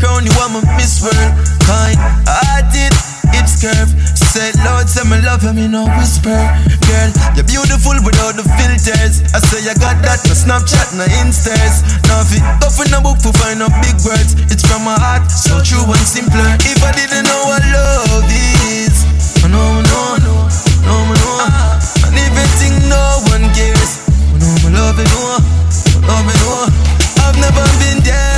[0.00, 1.32] crown, you are my Miss World.
[1.68, 2.96] Kind hearted,
[3.36, 3.92] hips curve.
[4.16, 6.34] Say, Lord, say me love you, me no whisper.
[6.88, 9.20] Girl, you're beautiful without the filters.
[9.36, 11.84] I say I got that, no Snapchat, no Instas.
[12.08, 14.96] Now if it go for no book to find out big words, it's from my
[14.96, 16.48] heart, so true and simpler.
[16.64, 18.24] If I didn't know what love
[18.70, 19.04] is,
[19.44, 20.40] I know, I know, I know,
[20.86, 21.36] no, I know.
[22.08, 22.32] And if
[22.62, 23.02] think no
[23.34, 24.00] one cares,
[24.30, 25.40] I know I love oh,
[26.06, 26.70] love it, oh.
[27.18, 28.29] I've never been there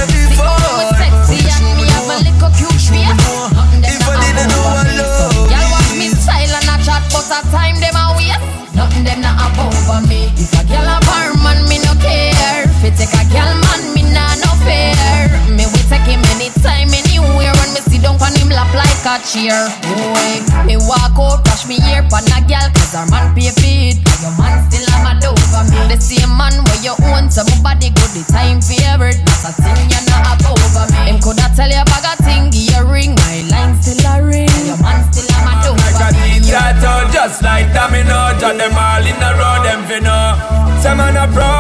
[19.23, 19.71] like a.
[19.87, 24.03] Boy, me walk out, brush me ear pan a girl, cause her man pay feed.
[24.23, 25.79] Your man still have a dope for me.
[25.87, 29.23] The same man where you own, so my body good, the time favorite.
[29.27, 30.59] That's a thing you not above
[30.91, 31.11] me.
[31.11, 34.51] Him coulda tell you bag a thing, give you ring, my line still a ring.
[34.67, 36.43] Your man still have a dope Like for a me.
[36.43, 40.35] teacher told just like domino Jot them all in a row, them fi know
[40.83, 41.51] Say man a pro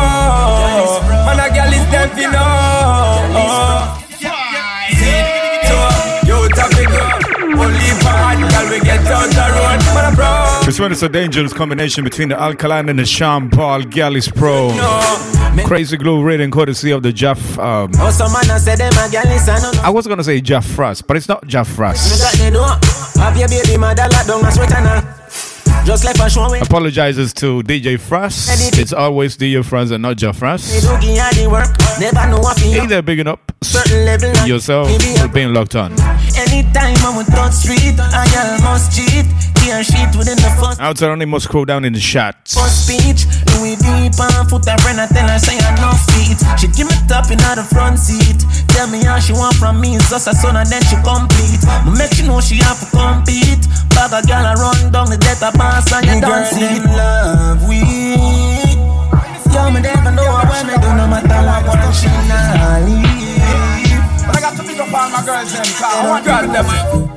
[1.26, 4.01] Man a girl is them fi
[8.62, 12.28] girl we get out the road Man a This one is a dangerous combination between
[12.28, 14.70] the Alkaline and the Sean Paul Gallis Pro.
[15.66, 17.58] Crazy glue rating courtesy of the Jeff.
[17.58, 19.82] Um, Oh, some man a say them a girl is a no no.
[19.82, 22.08] I was gonna say Jeff Frost, but it's not Jeff Frost.
[25.84, 26.62] Just a show with.
[26.62, 28.78] Apologizes to DJ Frost.
[28.78, 30.80] It's always DJ Frost and not Jeff Frost.
[30.80, 31.68] do give you the work.
[31.98, 32.62] Never know what.
[32.62, 34.32] Either bigging up Certain level.
[34.32, 34.44] now.
[34.44, 34.88] yourself
[35.20, 35.92] or being locked on.
[36.38, 38.26] Anytime I'm on third street, I
[38.62, 39.26] almost cheat.
[39.62, 42.54] Tear sheet within the first Outside only must scroll down in the shots.
[42.54, 43.26] first speech.
[43.54, 44.98] Louis deep and foot a friend.
[45.02, 46.38] I tell her say I no feet.
[46.58, 48.42] She give me top in the front seat.
[48.70, 49.94] Tell me how she want from me.
[49.96, 51.62] It's just a son and then she complete.
[51.98, 53.66] Make she know she have to compete.
[53.94, 56.84] Bag a girl a run down the death of boss and you don't see it.
[56.84, 57.80] love we.
[59.52, 64.02] Yo, me never know what me do no matter what one she not leave.
[64.26, 67.11] But I got to pick up all my girls them cause I want God them.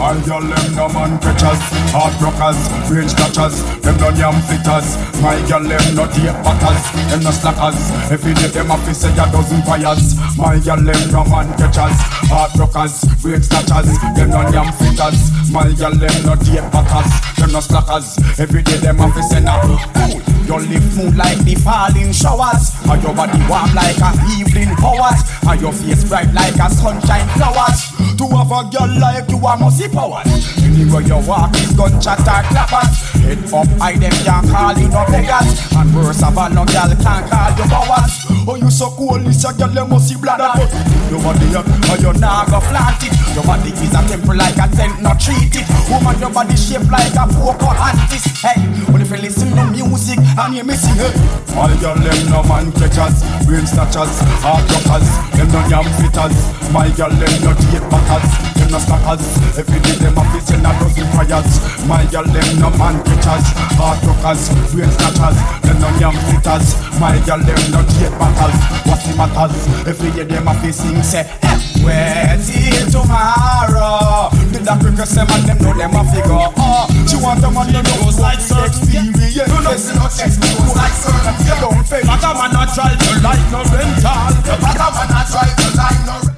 [0.00, 1.60] All y'all them no man catchers,
[1.92, 2.58] hard rockers,
[2.90, 4.96] range catchers, them no yam fitters.
[5.20, 7.78] My girl them no deep batters, them no slackers.
[8.10, 10.16] Every day them a fi say a dozen fires.
[10.36, 11.98] My girl them no man catchers,
[12.30, 15.30] hard rockers, range catchers, them no yam fitters.
[15.50, 18.18] My girl them no deep batters, them no slackers.
[18.38, 20.34] Every day them a fi say na cool.
[20.44, 25.24] You live smooth like the falling showers And your body warm like a evening powers
[25.48, 27.88] And your face bright like a sunshine flowers
[28.20, 32.42] To have a girl like you a must see powers Anywhere you walk gunshot or
[32.50, 36.66] clappers Head up high them can't call you no beggars And worse of all no
[36.66, 38.26] girl can't call you powers.
[38.42, 40.66] Oh you so cool this a girl you must see blood But
[41.14, 43.14] your body up or you nah go flaunt it.
[43.38, 45.66] Your body is a temple like a tent not treat it.
[45.86, 48.34] Woman your body shaped like a poker artist.
[48.42, 48.58] Hey,
[48.90, 50.98] well if you listen to music and me sing.
[50.98, 51.14] It
[51.54, 54.10] All girl them no man catchers Brain snatchers,
[54.42, 55.06] hard rockers.
[55.38, 56.34] Them no yam fitters.
[56.74, 58.26] My girl them no date backers
[58.58, 59.22] Them no slackers
[59.54, 61.74] Every day them a fi send a dozen fires.
[61.86, 63.44] My girl them no man catchers
[63.76, 68.56] Hard rockers, brain snatchers Them no yam fitters My girl them no date backers
[68.88, 69.52] What's the matters?
[69.84, 74.32] Every day them a fi sing say eh, Wait till tomorrow.
[74.48, 76.48] The doctor cause them and them know them a figure.
[76.56, 79.36] Oh, She want a man you know like experience.
[79.36, 82.96] You know see no experience like certain You don't fail But a man not drive
[82.96, 86.33] you like no rental But a man not drive you like no rental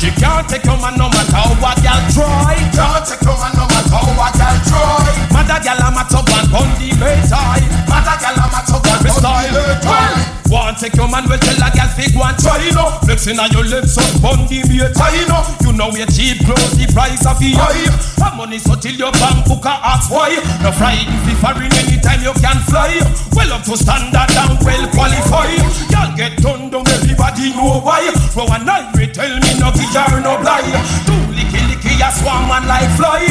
[0.00, 2.56] She can't take your man no matter what y'all try.
[2.72, 5.22] Can't take your man no matter what y'all try.
[5.32, 10.41] Mother gal a matter one on the bedside Mother gal a matter one on the
[10.52, 13.64] want take your man, well tell a gal fig one try no Flexing on your
[13.64, 17.40] lips up on the beer tie no You know we cheap clothes, the price of
[17.40, 17.88] the high
[18.20, 20.36] Have money so till your bank book a ask why.
[20.60, 22.92] No frightened if foreign anytime you can fly.
[23.32, 25.58] Well up to standard and well qualified.
[25.88, 28.12] Y'all get done down everybody know why.
[28.36, 30.68] Row and I tell me no guitar no lie.
[31.08, 33.24] Too licky licky a swarm man like fly,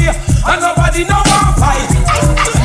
[0.48, 2.61] and nobody know one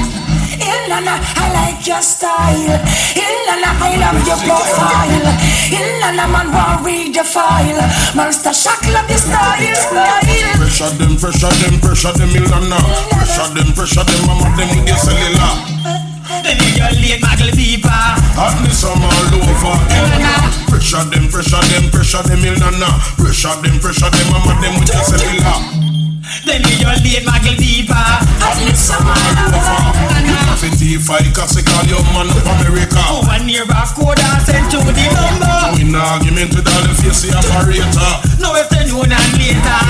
[0.76, 0.86] fight.
[0.86, 2.78] Ilana, I like your style.
[3.14, 5.28] Ilana, I love your profile.
[5.70, 7.80] Ilana, man, want read your file.
[8.14, 10.56] Monster shock, love your style, style.
[10.56, 12.78] Pressure them, pressure them, pressure them, Ilana.
[13.10, 15.52] Pressure them, pressure them, mama them with your cellular.
[16.42, 17.90] Then you your late muggle people.
[18.36, 19.76] Hotness I'm all over.
[20.68, 22.88] Pressure them, pressure them, pressure them, Ilana.
[23.16, 25.85] Pressure them, pressure them, mama them with your cellular.
[26.44, 27.94] Then you your late muggle people.
[28.42, 30.58] Hotness I'm all over.
[30.58, 32.98] Fifty five, cause they call your man up America.
[33.12, 35.76] Over near back code and send to the number.
[35.76, 38.10] We in argument with all the face operator.
[38.40, 39.80] No, if they know that later.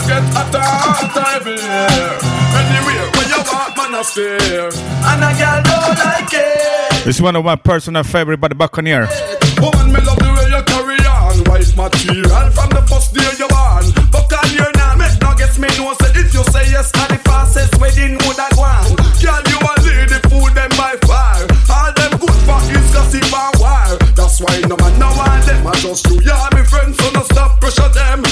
[0.07, 2.18] get hotter, hotter everywhere.
[2.60, 4.69] Anywhere where you walk, man, I stare.
[4.69, 7.06] And a girl don't like it.
[7.06, 9.07] This is one of my personal favorite by the Buccaneer.
[9.61, 11.43] Woman, me love the way you carry on.
[11.49, 13.91] Wife material from the first day you born.
[14.11, 17.18] But can you now make no guess me know say if you say yes, and
[17.49, 18.97] fastest wedding would I want.
[19.21, 21.47] Girl, you a lady, fool them by fire.
[21.69, 23.97] All them good for is gossip and wire.
[24.15, 25.65] That's why no man no want them.
[25.65, 28.28] I just you, yeah, me friends, so no stop pressure them.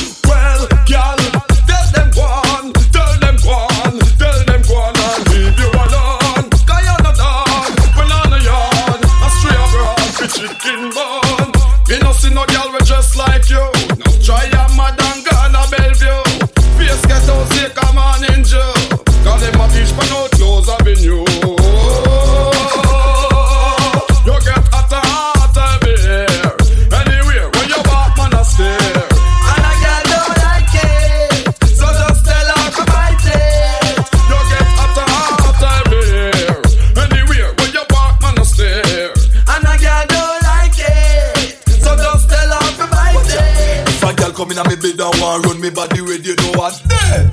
[44.98, 46.82] Come in and me bed want run me body with you know what?
[46.88, 47.30] Dead,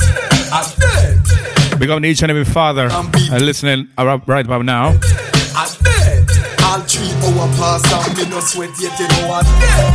[0.52, 1.78] I'm dead.
[1.78, 4.88] Big up each and every father uh, listening uh, right about now.
[5.56, 6.28] I'm dead.
[6.62, 9.44] All three hour pass and me no sweat yet, you know what?
[9.44, 9.92] Dead.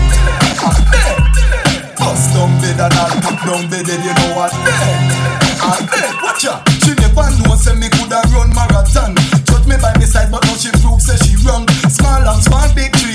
[0.60, 1.96] I'm dead.
[1.98, 4.52] Bust down bed and I'll pop down bed, then you know what?
[4.52, 5.40] Dead.
[5.62, 6.16] I'm dead.
[6.24, 6.68] Watch out.
[6.84, 9.16] She never know say me coulda run marathon.
[9.46, 11.68] Judge me by me side, but now she prove say she wrong.
[11.92, 13.09] Small and small big tree,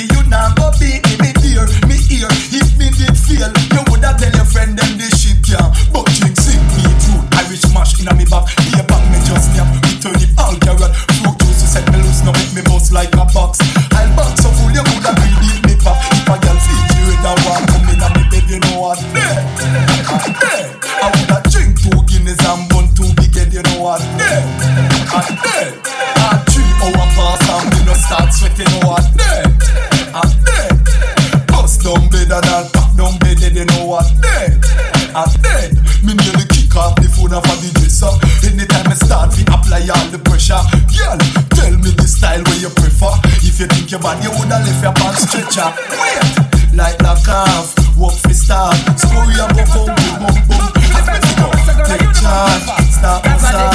[39.74, 40.62] apply all the pressure.
[40.94, 41.18] Girl,
[41.55, 43.14] tell me the style where you prefer.
[43.42, 45.68] If you think your body woulda left your pants stretcher.
[45.90, 48.76] Wait, like the calf, walk for start.
[48.98, 50.66] Story about come boom boom boom.
[50.94, 51.51] As me go,
[51.86, 53.74] take charge, stop and start.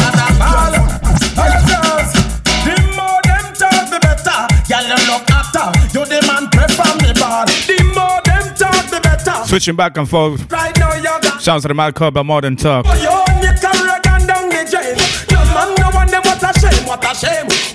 [2.64, 4.40] The more them talk, the better.
[4.68, 5.68] Girl, you look after.
[5.92, 7.46] You the man prefer me ball.
[7.68, 9.48] The more them talk, the better.
[9.48, 10.52] Switching back and forth.
[10.52, 11.42] Right now you got.
[11.42, 12.86] Sounds of the Mad Club, but modern talk.
[12.88, 13.19] Oh,
[17.20, 17.69] shame,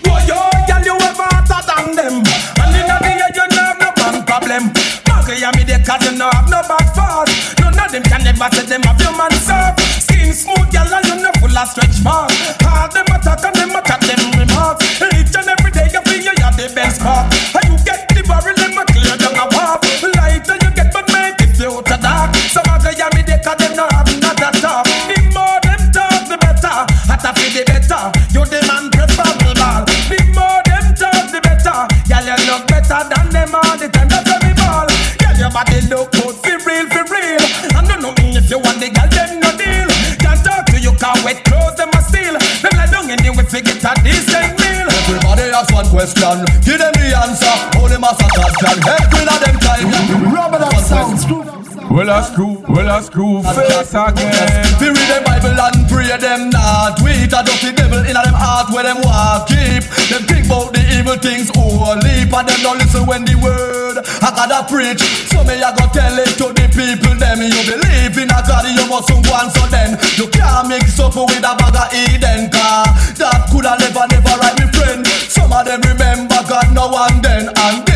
[52.94, 54.62] well, Screwface again.
[54.78, 57.02] We read the Bible and pray them not.
[57.02, 59.82] We a dirty devil in them heart where them walk keep.
[60.10, 64.30] Them think about the evil things only, but them don't listen when the word I
[64.30, 65.02] gotta preach.
[65.26, 67.42] So me I go tell it to the people them.
[67.42, 71.42] You believe in a God, you must want so then you can't mix up with
[71.42, 72.86] a bag of Eden car.
[73.18, 75.02] That coulda never, never right, me friend.
[75.26, 77.93] Some of them remember God now and then, and the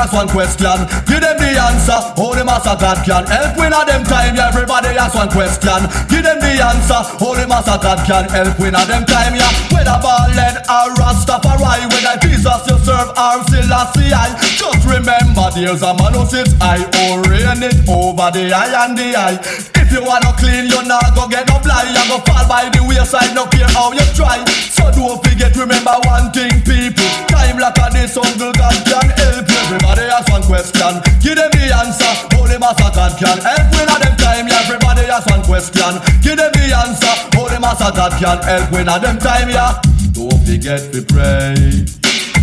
[0.00, 2.00] Has one question, give them the answer.
[2.16, 4.32] The master God can help win at them time.
[4.32, 5.76] Yeah, everybody has one question,
[6.08, 7.04] give them the answer.
[7.20, 9.36] The master God can help win at them time.
[9.36, 15.84] Yeah, whether Ballad or Rastafari, whether Jesus you serve or Selassie, I just remember there's
[15.84, 19.36] a man who sits high, it over the eye and the eye.
[19.76, 21.92] If you wanna clean, you're not gonna get no blind.
[21.92, 24.40] You go fall by the wayside, no care how you try.
[24.72, 27.08] So don't forget, remember one thing, people.
[27.32, 29.56] Time like a this, Uncle God can help you.
[29.64, 32.12] Everybody has one question, give them the answer.
[32.36, 34.48] Holy Master God can help when at them time.
[34.48, 37.14] Yeah, everybody has one question, give them the answer.
[37.32, 39.48] Holy Master God can help when at them time.
[39.48, 39.80] Yeah,
[40.12, 41.88] don't forget to pray.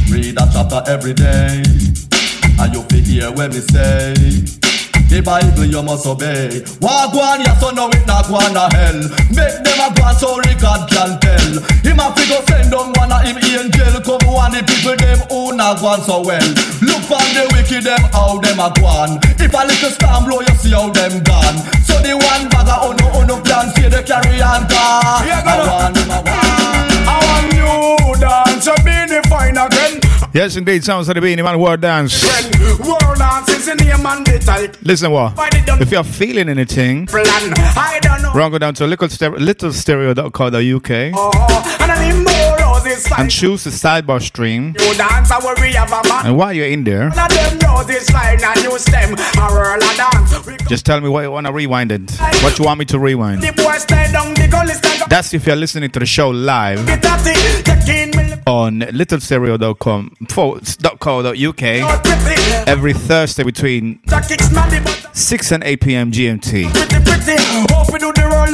[0.10, 1.62] Read a chapter every day.
[2.60, 4.67] And you fi hear when we say
[5.08, 6.64] the Bible you must obey.
[6.84, 9.00] One, yes or no, it not go to hell.
[9.32, 11.52] Make them a go so God can tell.
[11.84, 13.96] Him a fi go send down one of him angel.
[14.04, 16.44] Come one the people them who not go on so well.
[16.84, 19.10] Look on the wicked them how them a go on.
[19.40, 21.58] If a little storm blow, you see how them gone.
[21.88, 25.24] So the one bag of uno uno plan see the carry on car.
[25.24, 26.20] I want him a.
[27.08, 30.07] I want you dance, be the fine again.
[30.38, 30.84] Yes, indeed.
[30.84, 32.24] Sounds like the Beenie Man World Dance.
[32.80, 34.78] World dance is the name and the type.
[34.84, 35.34] Listen, what?
[35.82, 37.26] If you're feeling anything, Plan.
[37.26, 38.32] I don't know.
[38.34, 42.27] run go down to little stereo, littlestereo.co.uk Oh, and I need more roses.
[43.18, 44.76] And choose the sidebar stream.
[44.80, 46.26] You dance, I worry have a man.
[46.28, 49.14] And while you're in there, All of them roses fine and you stem.
[49.14, 50.46] A whirl a dance.
[50.46, 52.12] We just tell me what you want to rewind it.
[52.44, 53.42] What you want me to rewind.
[53.42, 55.10] The boys stay down, the gully stand up.
[55.10, 58.34] That's if you're listening to the show live Get at it, take in me.
[58.46, 60.16] on littlestereo.com
[61.00, 61.64] .co.uk
[62.68, 66.12] every Thursday between Jack kicks smelly, but 6 and 8 p.m.
[66.12, 66.68] GMT.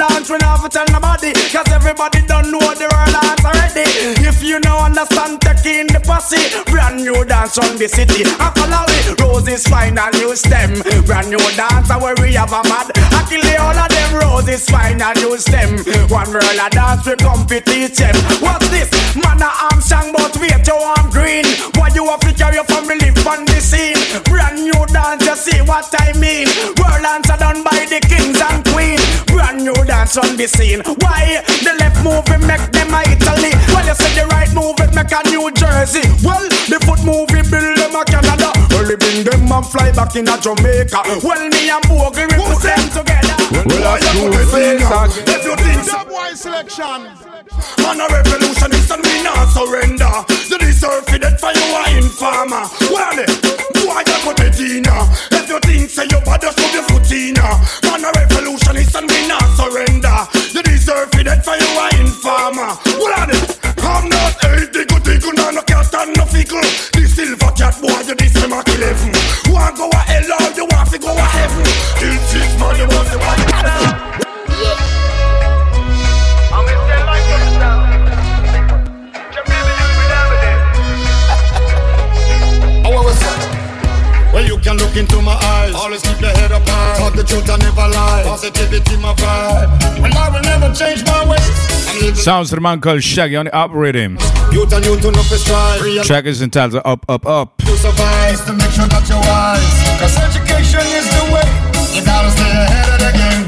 [0.01, 1.33] Hope we to tell nobody.
[1.53, 3.85] Cause everybody don't know the roll dance already.
[4.25, 6.49] If you know understand, take in the posse.
[6.71, 8.25] Brand new dance on the city.
[8.39, 9.19] I follow it.
[9.21, 10.81] Roses fine and new stem.
[11.05, 12.89] Brand new dance, where we have a mad.
[12.95, 15.77] I kill the all of them roses fine and new stem.
[16.09, 18.15] One a dance, we come to teach them.
[18.41, 18.89] What's this?
[19.15, 21.45] Man, arm strong, but wait, your arm green.
[21.75, 23.99] Why you have to carry your family live on the scene?
[24.25, 26.47] Brand new dance, you see what I mean?
[26.81, 28.99] World dance are done by the kings and queen.
[29.27, 30.81] Brand new dance on the scene.
[31.03, 31.43] Why?
[31.63, 33.51] The left move it make them a Italy.
[33.71, 36.05] Well, you say the right move it make a New Jersey.
[36.23, 38.51] Well, the foot move it build them a Canada.
[38.71, 41.23] Well, we bring them and fly back in a Jamaica.
[41.23, 43.35] Well, me and Bogle we put them together.
[43.51, 45.09] Well, I you do face again.
[45.27, 47.32] If you think so, Boy selection.
[47.81, 50.13] Man a revolutionist and we not surrender
[50.49, 53.17] You deserve for that for you a informer Well,
[53.79, 54.85] boy you put it in.
[55.31, 57.35] If you think say you bad just put your foot in.
[57.35, 60.17] Man a revolutionist and we not surrender
[60.53, 63.52] You deserve for that for you a informer Well,
[86.03, 86.13] eyes.
[86.13, 86.97] Always keep your head up high.
[86.97, 88.23] Talk the truth, I never lie.
[88.25, 90.01] Positivity, my vibe.
[90.01, 92.21] Well, I will never change my ways.
[92.21, 94.17] Sounds of the man called Shaggy on the up rhythm.
[94.51, 96.05] youth and youth enough to strive.
[96.05, 97.57] Track is entitled Up, Up, Up.
[97.59, 98.45] to survive.
[98.45, 99.99] To make sure that you're wise.
[99.99, 101.47] Cause education is the way.
[101.95, 103.45] You gotta stay ahead of the game.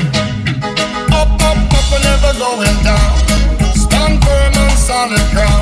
[1.12, 3.12] Up, up, up, and never going down.
[3.76, 5.55] Stand firm on solid ground.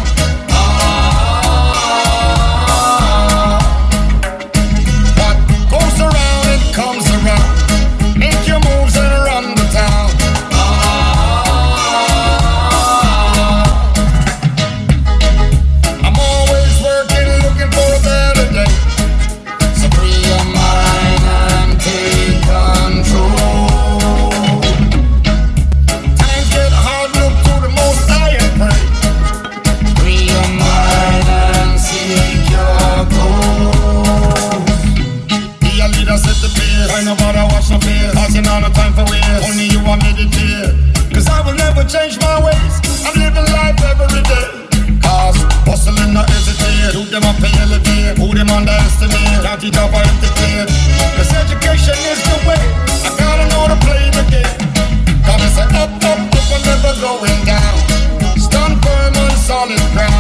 [49.54, 50.66] Can't teach how to entertain.
[51.16, 52.62] Cause education is the way.
[53.06, 54.58] I gotta know to play the game.
[55.26, 57.78] Gotta say up, up, up and never going down.
[58.38, 60.13] Stand firm on solid ground.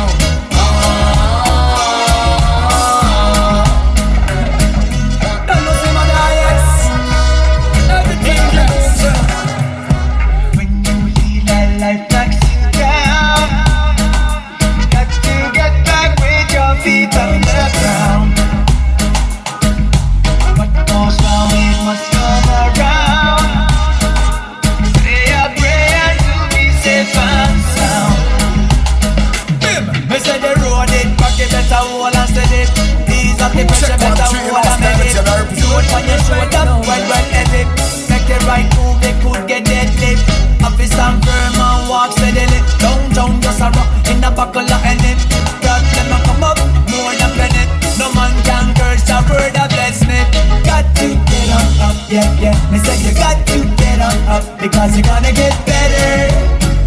[43.72, 45.16] Rock in a buckle of any.
[45.64, 46.60] Problem a come up
[46.92, 47.64] more than penny.
[48.00, 50.20] No man can curse a word that bless me.
[50.68, 52.56] Got to get on up, yeah yeah.
[52.72, 56.28] Me say you got to get on up because you're gonna get better,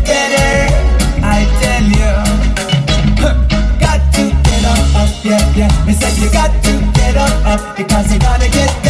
[0.04, 0.52] better.
[1.24, 2.12] I tell you.
[3.80, 5.86] Got to get on up, yeah, yeah.
[5.86, 8.85] Me say you got to get on up because you're gonna get better,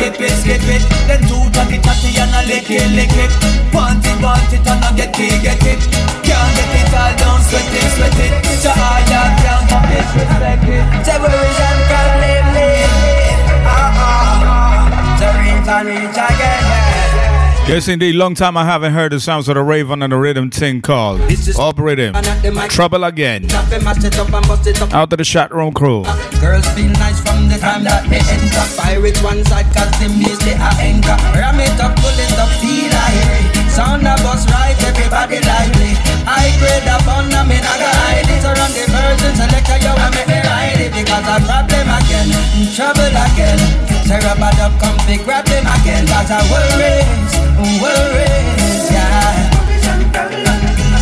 [0.00, 0.82] skip it, skip it.
[1.06, 1.50] Then two
[17.70, 18.16] Yes, indeed.
[18.18, 21.22] Long time I haven't heard the sounds of the Raven and the rhythm thing called
[21.54, 22.18] Up Rhythm.
[22.66, 23.46] Trouble Again.
[23.46, 26.02] Out to the chat room crew.
[26.42, 28.66] Girls feel nice from the time that they enter.
[28.74, 31.14] Pirate one side cause them needs they are anchor.
[31.38, 35.94] Ram it up, pull it up, feel I Sound of us right, everybody lively.
[36.26, 38.42] I grade up on them in a hide it.
[38.50, 40.90] Around the version, select a yo, I make me ride it.
[40.90, 42.34] Because I problem again,
[42.74, 43.89] trouble again.
[44.10, 46.02] Bad up, come fi grab them again.
[46.10, 47.30] Cause I worries,
[47.78, 49.38] worries, yeah.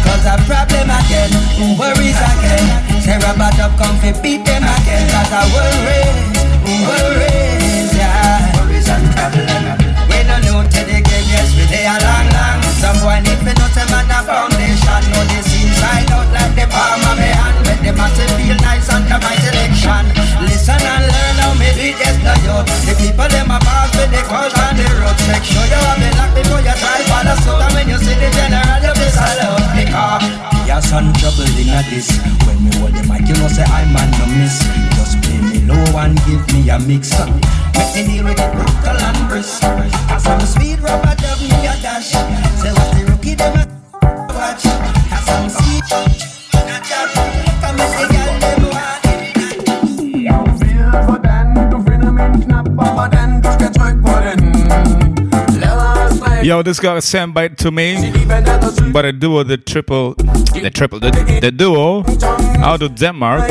[0.05, 1.33] Cause a problem again,
[1.81, 2.69] worries again.
[3.09, 5.09] Bad up, come fi beat them again.
[5.09, 6.37] Cause I worries,
[6.85, 8.45] worries, yeah.
[10.05, 12.61] We no new to the game, yes, we dey a long, long.
[12.77, 15.01] Some boy need know them on a foundation.
[15.17, 17.57] Know this inside out like the palm of my hand.
[17.65, 20.05] Make them have to feel nice under my selection.
[20.45, 21.08] Listen and
[22.49, 22.65] yo.
[22.89, 25.19] The people them a pass with the coach on the road.
[25.29, 27.61] Make sure you have the lock before you try for the soul.
[27.61, 29.69] And when you see the general, you be salute.
[29.77, 30.25] Because
[30.65, 32.09] your son trouble in a this.
[32.49, 34.57] When me hold the mic, you know say I man no miss.
[34.97, 37.13] Just play me low and give me a mix.
[37.77, 39.63] Make me deal with it brutal and brisk.
[39.63, 42.17] I'm sweet rubber dub me a dash.
[42.61, 43.65] Say what the rookie them a
[44.33, 44.88] watch.
[56.49, 58.11] Yo, this got sent by to me
[58.91, 61.11] by the duo, the triple, the triple, the,
[61.43, 62.03] the duo
[62.65, 63.51] out of Denmark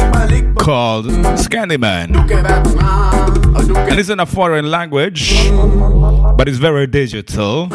[0.58, 1.06] called
[1.38, 2.16] Scandyman.
[3.88, 5.48] And it's in a foreign language,
[6.36, 7.70] but it's very digital.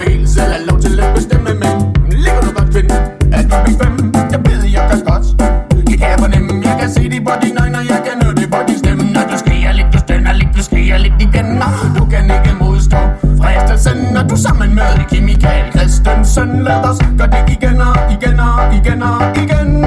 [13.82, 16.64] Fristelsen Når du sammen med Kim Michael Christensen.
[16.64, 19.84] Lad os gøre det igen og igen og igen og igen.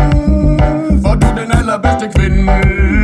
[1.04, 2.95] For du er den allerbedste kvinde.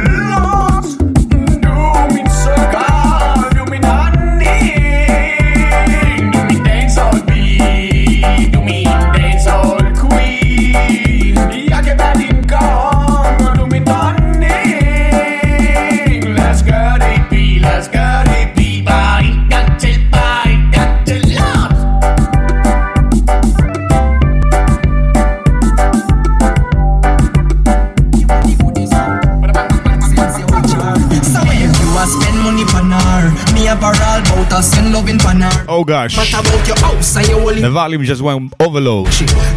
[34.53, 36.17] Oh gosh.
[36.17, 39.07] What about your house and your holy The volume just went overload.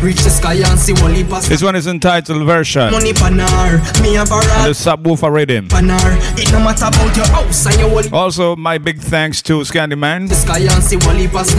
[0.00, 1.48] Reach the sky and see holy pass.
[1.48, 2.92] This one is entitled Version.
[2.92, 3.72] Money panar,
[4.02, 5.66] me The subwoofer rhythm.
[5.66, 6.16] panar.
[6.38, 10.32] It no matter about your house and your holy Also, my big thanks to Scandyman
[10.32, 11.52] sky and see holy pass.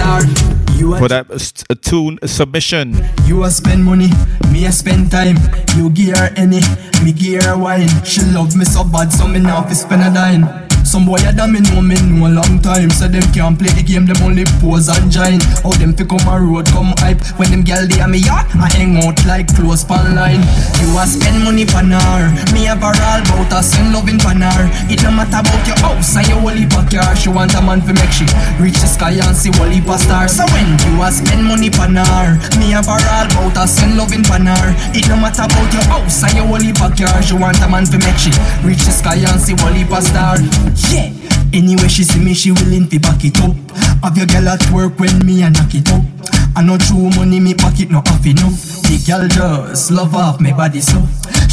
[0.77, 3.05] You a for that st- tune submission.
[3.25, 4.11] You a spend money,
[4.49, 5.35] me a spend time.
[5.75, 6.61] You her any,
[7.03, 7.11] me
[7.43, 7.89] her wine.
[8.05, 10.64] She love me so bad, so me now fi spend a dime.
[10.85, 12.93] Some boy that me know me know a long time.
[12.93, 15.41] So them can't play the game, them only pose and join.
[15.65, 17.19] How them fi come a road, come hype?
[17.41, 20.45] When them dey a me yacht, I hang out like close pan line.
[20.77, 22.29] You a spend money pan her.
[22.53, 24.69] Me her all bout a send loving pan her.
[24.85, 26.85] It no matter about your house and your heap of
[27.17, 28.29] She want a man fi make she
[28.61, 29.89] reach the sky and see whole heap
[30.29, 34.21] So when you a spend money pan her Me her all bout a send loving
[34.21, 34.69] pan her.
[34.93, 36.93] It no matter about your house and your heap of
[37.25, 38.29] She want a man fi make she
[38.61, 41.25] reach the sky and see of stars Yeah
[41.55, 43.55] Anyway, she see me, she willing to back it up.
[44.03, 46.03] Have your girl at work when me a knock it up.
[46.53, 48.83] I know true money, me pocket no half enough.
[48.83, 50.99] The girl just love off my body so.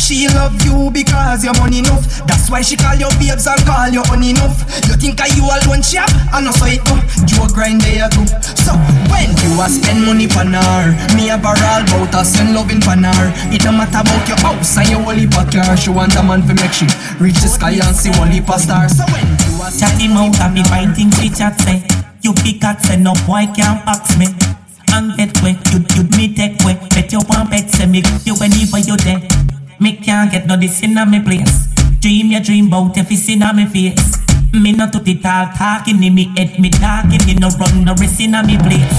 [0.03, 2.27] She love you because you're money enough.
[2.27, 4.59] That's why she call you babes and call you honey enough.
[4.91, 6.11] You think I you alone have?
[6.35, 6.99] I know so it go.
[7.31, 8.27] You a grind there too.
[8.59, 8.75] So
[9.15, 13.07] when you a spend money pan her, me her all bout a send loving pan
[13.07, 13.31] her.
[13.55, 15.77] It no matter about your house and your of car.
[15.79, 16.91] She want a man fi make she
[17.23, 18.99] reach the sky and see heap of stars.
[18.99, 21.87] So when you a Chatty mouth and me find things she chat say
[22.27, 24.27] You pick at say no boy can't box me
[24.91, 28.35] And get way, you, you me take way Bet you want bet say me you
[28.35, 29.23] whenever you there
[29.83, 31.67] Me can't get no this in me place.
[31.99, 34.15] Dream your dream bout if it's in me face.
[34.55, 37.93] Me not to the talk talking in me head Me talking in no run no
[37.99, 38.95] rest in me place.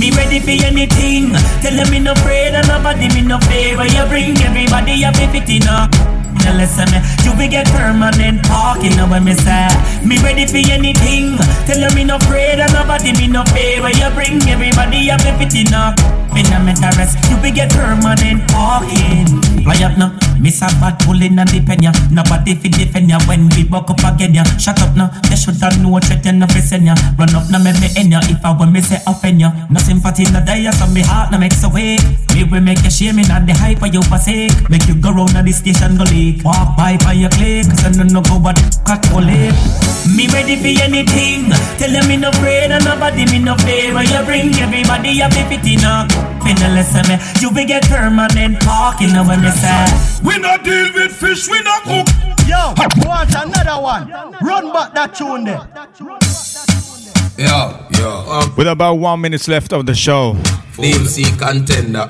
[0.00, 1.28] Me ready for anything.
[1.60, 3.84] Tell them me no afraid and nobody me no favor.
[3.84, 5.92] You bring everybody you be fitting up.
[6.40, 9.68] Now listen me, you will get permanent talking now when me say
[10.08, 11.36] Me ready for anything.
[11.68, 15.52] Tell me no afraid and nobody me no favor You bring everybody up if it
[15.52, 16.96] In a mental
[17.28, 22.54] you will get permanent talking Up now, miss a bad pulling and depend ya Nobody
[22.54, 23.18] fi defend ya.
[23.26, 26.32] When we buck up again ya Shut up now, you should have no threat you
[26.32, 26.94] no send ya.
[27.18, 28.20] Run up now make me end ya.
[28.28, 29.50] If I want me say offend ya.
[29.70, 31.96] No sympathy no die so me heart no makes away
[32.34, 35.10] Me will make you shame me not the hype of you forsake Make you go
[35.12, 36.44] round at the station go leak.
[36.44, 38.60] Walk by by your click, send no no go but
[39.10, 39.56] go late
[40.06, 41.50] Me ready for anything.
[41.80, 45.50] Tell them me no afraid and nobody me no favor You bring everybody up if
[45.50, 46.08] it enough
[46.44, 51.12] Finna listen me, you will get permanent talking when me say We not deal with
[51.12, 52.06] fish, we not cook.
[52.46, 52.74] Yo,
[53.06, 54.10] want another one?
[54.42, 55.66] Run back that tune there.
[57.36, 60.36] Yo, yo, um, With about one minute left of the show.
[60.76, 62.08] Deep sea contender.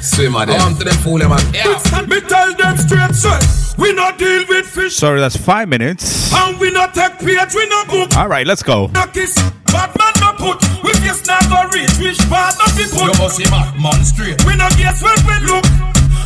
[0.00, 0.58] Swimmer them.
[0.58, 1.38] Come to them fool them man.
[1.52, 1.76] Yeah.
[2.08, 3.38] Me tell them straight, sir.
[3.78, 6.32] We not deal with fish, Sorry, that's five minutes.
[6.34, 8.16] and we not take page, we not book.
[8.16, 8.86] All right, let's go.
[8.88, 9.34] No kiss,
[9.66, 10.60] bad man no put.
[10.82, 13.02] We face not go reach, which part not be put.
[13.14, 14.42] You must see man, man straight.
[14.44, 15.64] We no guess when we look.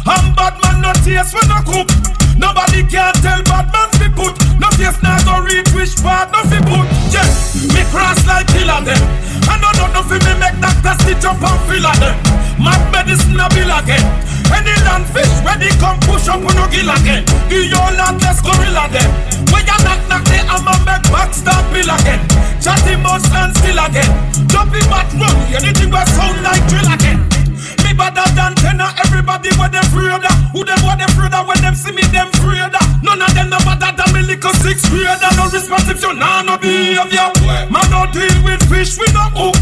[0.04, 1.88] And bad man no taste when no cook.
[2.36, 4.36] Nobody can tell bad man fi put.
[4.60, 6.84] No face not go reach which part no fi put.
[7.08, 7.24] Yeah,
[7.72, 9.00] me cross like killer them.
[9.48, 12.16] I know not nothing me make doctor stitch up and fill them.
[12.60, 14.04] Mad medicine a bill again.
[14.52, 17.24] Any land fish ready come push up on no gill again.
[17.48, 19.08] The your land let's gorilla them.
[19.56, 22.20] When you knock knock the hammer make back start bill again.
[22.60, 24.12] Chatty must stand still again.
[24.52, 25.34] Don't run.
[25.48, 27.43] Anything will sound like drill again.
[27.82, 30.24] Me better than tenor, uh, everybody what them afraid.
[30.52, 32.72] Who them what them of when them see me them afraid.
[33.02, 35.30] None of them no better than me little six grader.
[35.36, 37.28] No response if you nah no behavior.
[37.70, 39.56] Man no deal with fish, we no hook.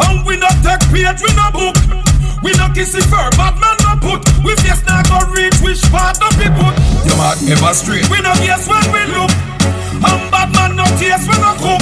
[0.00, 1.76] And we no take page, we no book.
[2.42, 4.20] We no kiss it fur, bad man no put.
[4.44, 6.76] We face not go reach which part no be put.
[7.08, 8.08] You mad ever straight.
[8.10, 9.32] We no guess when we look.
[10.04, 11.80] And bad man no taste when no cook.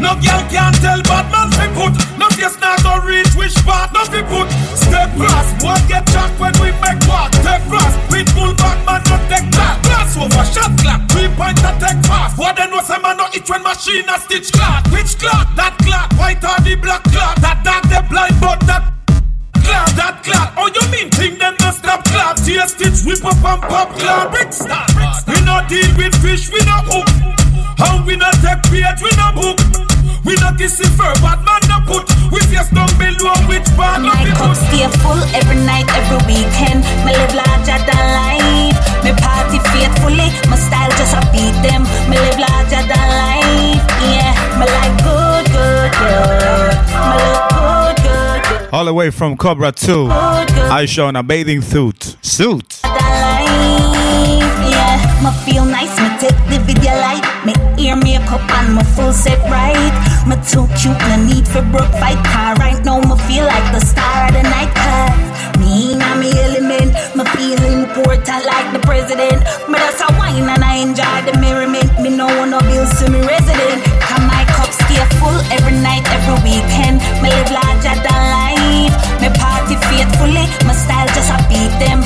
[0.00, 2.11] No girl can tell bad man fi put.
[2.42, 4.50] No face not go reach which part no fi put.
[4.74, 7.30] Step cross, what get jack when we make walk.
[7.38, 9.78] Step cross, pitbull bad man no take that.
[9.86, 12.36] Glass over shot clock, three point to take fast.
[12.36, 14.82] What then was a man no itch when machine a stitch cloth.
[14.90, 15.54] Which cloth?
[15.54, 17.38] That cloth, white or the black cloth.
[17.38, 18.90] That dog the blind but that
[19.62, 20.58] clap, that clap.
[20.58, 22.42] Oh, you mean thing them no stop clap?
[22.42, 24.34] Tear stitch, whip up and pop clap.
[24.34, 24.82] Brick star.
[25.30, 27.06] We no deal with fish, we no hook.
[27.78, 29.91] And we no take page, we no book.
[30.24, 32.06] We no kiss it fur, bad man no put.
[32.30, 36.20] We face down below which part no My be cup stay full every night, every
[36.30, 36.86] weekend.
[37.04, 38.78] Me live larger than life.
[39.02, 40.30] Me party faithfully.
[40.48, 41.82] My style just a beat them.
[42.08, 43.82] Me live larger than life.
[44.06, 46.74] Yeah, me like good, good, good.
[47.10, 48.72] Me look good, good, good.
[48.72, 50.06] All the way from Cobra 2.
[50.08, 52.16] I show in a bathing suit.
[52.22, 52.71] Suit.
[55.22, 57.22] Me feel nice me take the video light.
[57.46, 59.94] Me ear makeup and my full set right.
[60.26, 62.58] Me too cute, no need for broke fight car.
[62.58, 64.74] Right now, me feel like the star of the night.
[64.74, 65.14] Cause
[65.62, 69.46] me in me element, me feel important like the president.
[69.70, 71.86] Me that's a wine and I enjoy the merriment.
[72.02, 73.78] Me no want no bills to me resident.
[74.02, 76.98] Come my cup stay full every night, every weekend.
[77.22, 78.94] Me live larger than life.
[79.22, 82.02] Me party faithfully, my style just a beat them.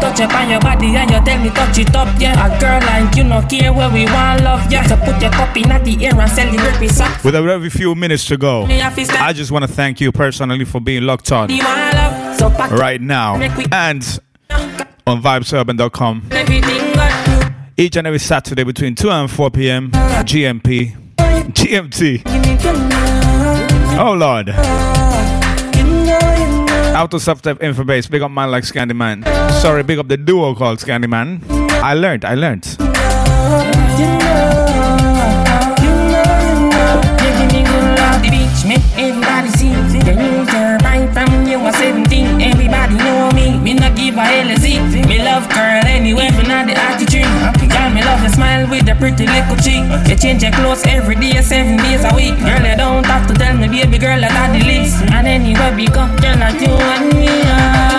[0.00, 2.46] Touch up on your body and you tell me touch it up, yeah.
[2.46, 4.86] A girl like you no care where we want love, yeah.
[4.86, 7.12] So put your cup in the air and celebrate with some.
[7.24, 10.80] With a very few minutes to go, I just want to thank you personally for
[10.80, 14.20] being locked on You want love, so pack right now and
[15.06, 16.28] on vibesurban.com
[17.76, 19.90] each and every Saturday between 2 and 4 p.m.
[19.90, 20.94] GMP.
[21.16, 22.22] GMT.
[23.98, 25.39] Oh Lord.
[27.00, 28.06] Out of substep info base.
[28.08, 29.24] Big up man like Scandyman.
[29.62, 31.40] Sorry, big up the duo called Scandyman.
[31.80, 32.66] I learned, I learned.
[32.76, 32.76] You
[37.40, 39.72] give me good love, the beach, make everybody see.
[39.72, 42.42] The news are right from you are 17.
[42.42, 43.09] Everybody know
[44.16, 45.06] a LZ.
[45.08, 47.24] Me love girl anyway, for not the attitude.
[47.70, 49.84] Girl, me love your smile with the pretty little cheek.
[50.08, 52.36] You change your clothes every day, seven days a week.
[52.38, 55.02] Girl, you don't have to tell me, baby girl, I the least.
[55.12, 57.28] And anywhere we go, girl, like you and me.
[57.46, 57.89] ah.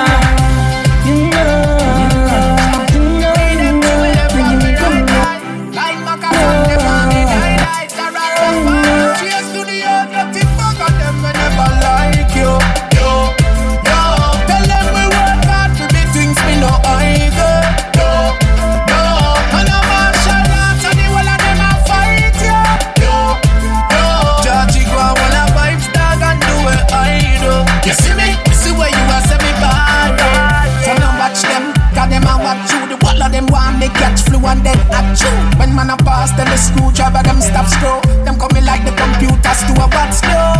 [34.51, 35.31] And then at you.
[35.57, 38.03] When man a pass, tell the screwdriver them stop screw.
[38.27, 40.51] Them coming like the computers to a what's slow.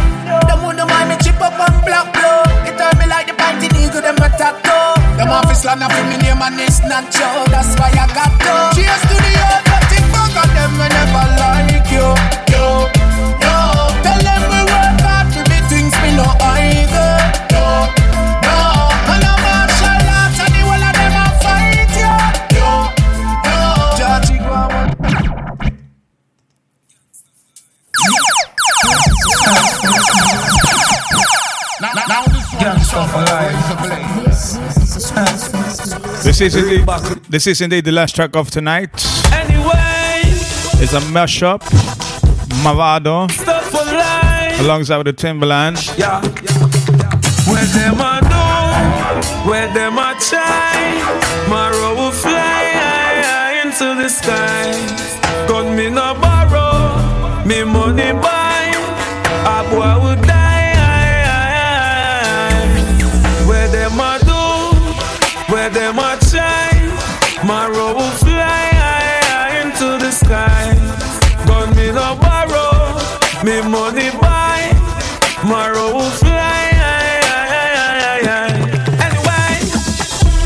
[0.48, 2.42] Them who don't mind me chip up and black blow.
[2.64, 4.96] It turn me like the panty nigga them attack though.
[5.20, 7.44] Them office land up for me name and it's not Joe.
[7.52, 8.54] That's why I got to.
[8.80, 12.51] Cheers to the old dirty fucker, them we never like you.
[32.62, 33.08] This is for
[36.24, 36.86] This is indeed,
[37.30, 38.90] this is indeed the last track of tonight.
[39.34, 40.22] Anyway,
[40.84, 41.62] It's a mashup.
[42.64, 44.60] Mavado stuff for life.
[44.60, 45.78] alongside with the Timberland.
[45.98, 46.22] Yeah.
[47.50, 51.02] Where them a do, where them a try,
[51.50, 54.72] Mavado will fly into the sky.
[55.48, 58.11] Gun me no borrow, me money
[73.44, 74.70] me money buy,
[75.42, 76.70] Mavado will fly.
[79.02, 79.54] Anyway,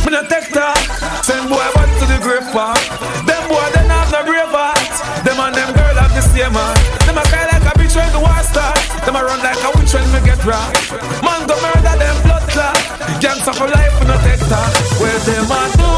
[0.05, 0.77] me no take talk.
[1.23, 2.79] Send boy back to the grave park.
[3.27, 4.79] Them boy they have no brave heart.
[5.25, 6.79] Them and them girl have the same heart.
[7.03, 8.79] Them a cry like a bitch when the war start.
[9.03, 10.95] Them a run like a witch when me get rocked.
[11.19, 12.79] Man go murder them blood clot.
[13.19, 14.71] Gangsta for life we no take talk.
[15.03, 15.91] Where them a do,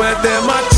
[0.00, 0.71] where them a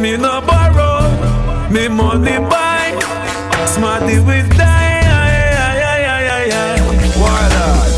[0.00, 1.04] me no borrow,
[1.68, 2.96] me money buy.
[3.66, 4.88] Smarty will die.
[7.20, 7.92] Warlord.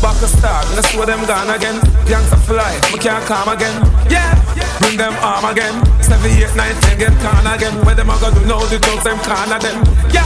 [0.00, 1.76] Back a start, let's where them gone again.
[2.08, 3.76] Gangsta fly, we can't calm again.
[4.08, 4.32] Yeah,
[4.80, 5.76] bring them arm again.
[6.00, 7.84] Seven, eight, nine, ten, get con again.
[7.84, 9.78] Where them a go do now, the dogs them of them.
[10.08, 10.24] Yeah,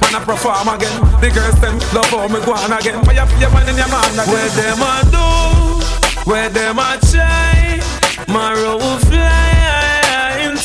[0.00, 0.96] man I perform again.
[1.20, 3.04] The girls them love how me go on again.
[3.04, 4.32] Fire for your man in your man again.
[4.32, 6.30] Where them a do?
[6.30, 7.80] Where them a try?
[8.26, 9.55] Mavado will fly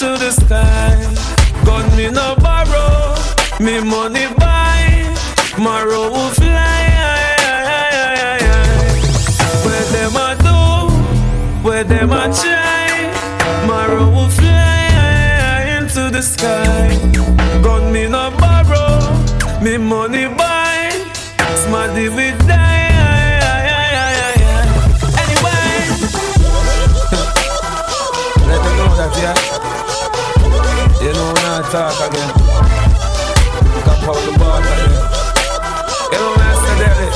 [0.01, 0.97] into the sky.
[1.63, 3.15] Gun me no borrow,
[3.59, 5.13] me money buy.
[5.59, 6.87] Road will fly.
[9.63, 10.57] Where them a do?
[11.67, 13.11] Where them a try?
[13.89, 16.97] Road will fly into the sky.
[17.61, 18.99] Gun me no borrow,
[19.61, 20.89] me money buy.
[21.63, 22.89] Smarty we die.
[25.21, 25.75] Anyway,
[28.47, 29.60] let them know that yeah.
[31.71, 32.29] Talk again.
[33.85, 34.91] Come out the bar again.
[36.11, 37.13] You know when I say that.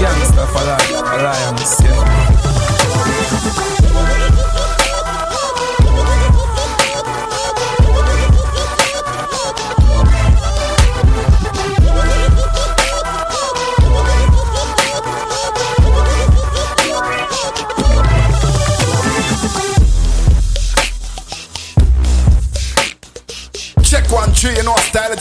[0.00, 2.53] Gangsta for life, alliance, yeah.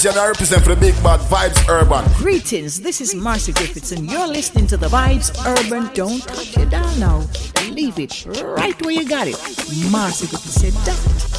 [0.06, 2.04] And I represent for the big bad vibes urban.
[2.18, 5.94] Greetings, this is Marcia Griffiths, and you're listening to the Vibes Urban.
[5.94, 7.26] Don't touch it down now.
[7.70, 9.38] Leave it right where you got it.
[9.90, 11.33] Marcia Griffiths said that.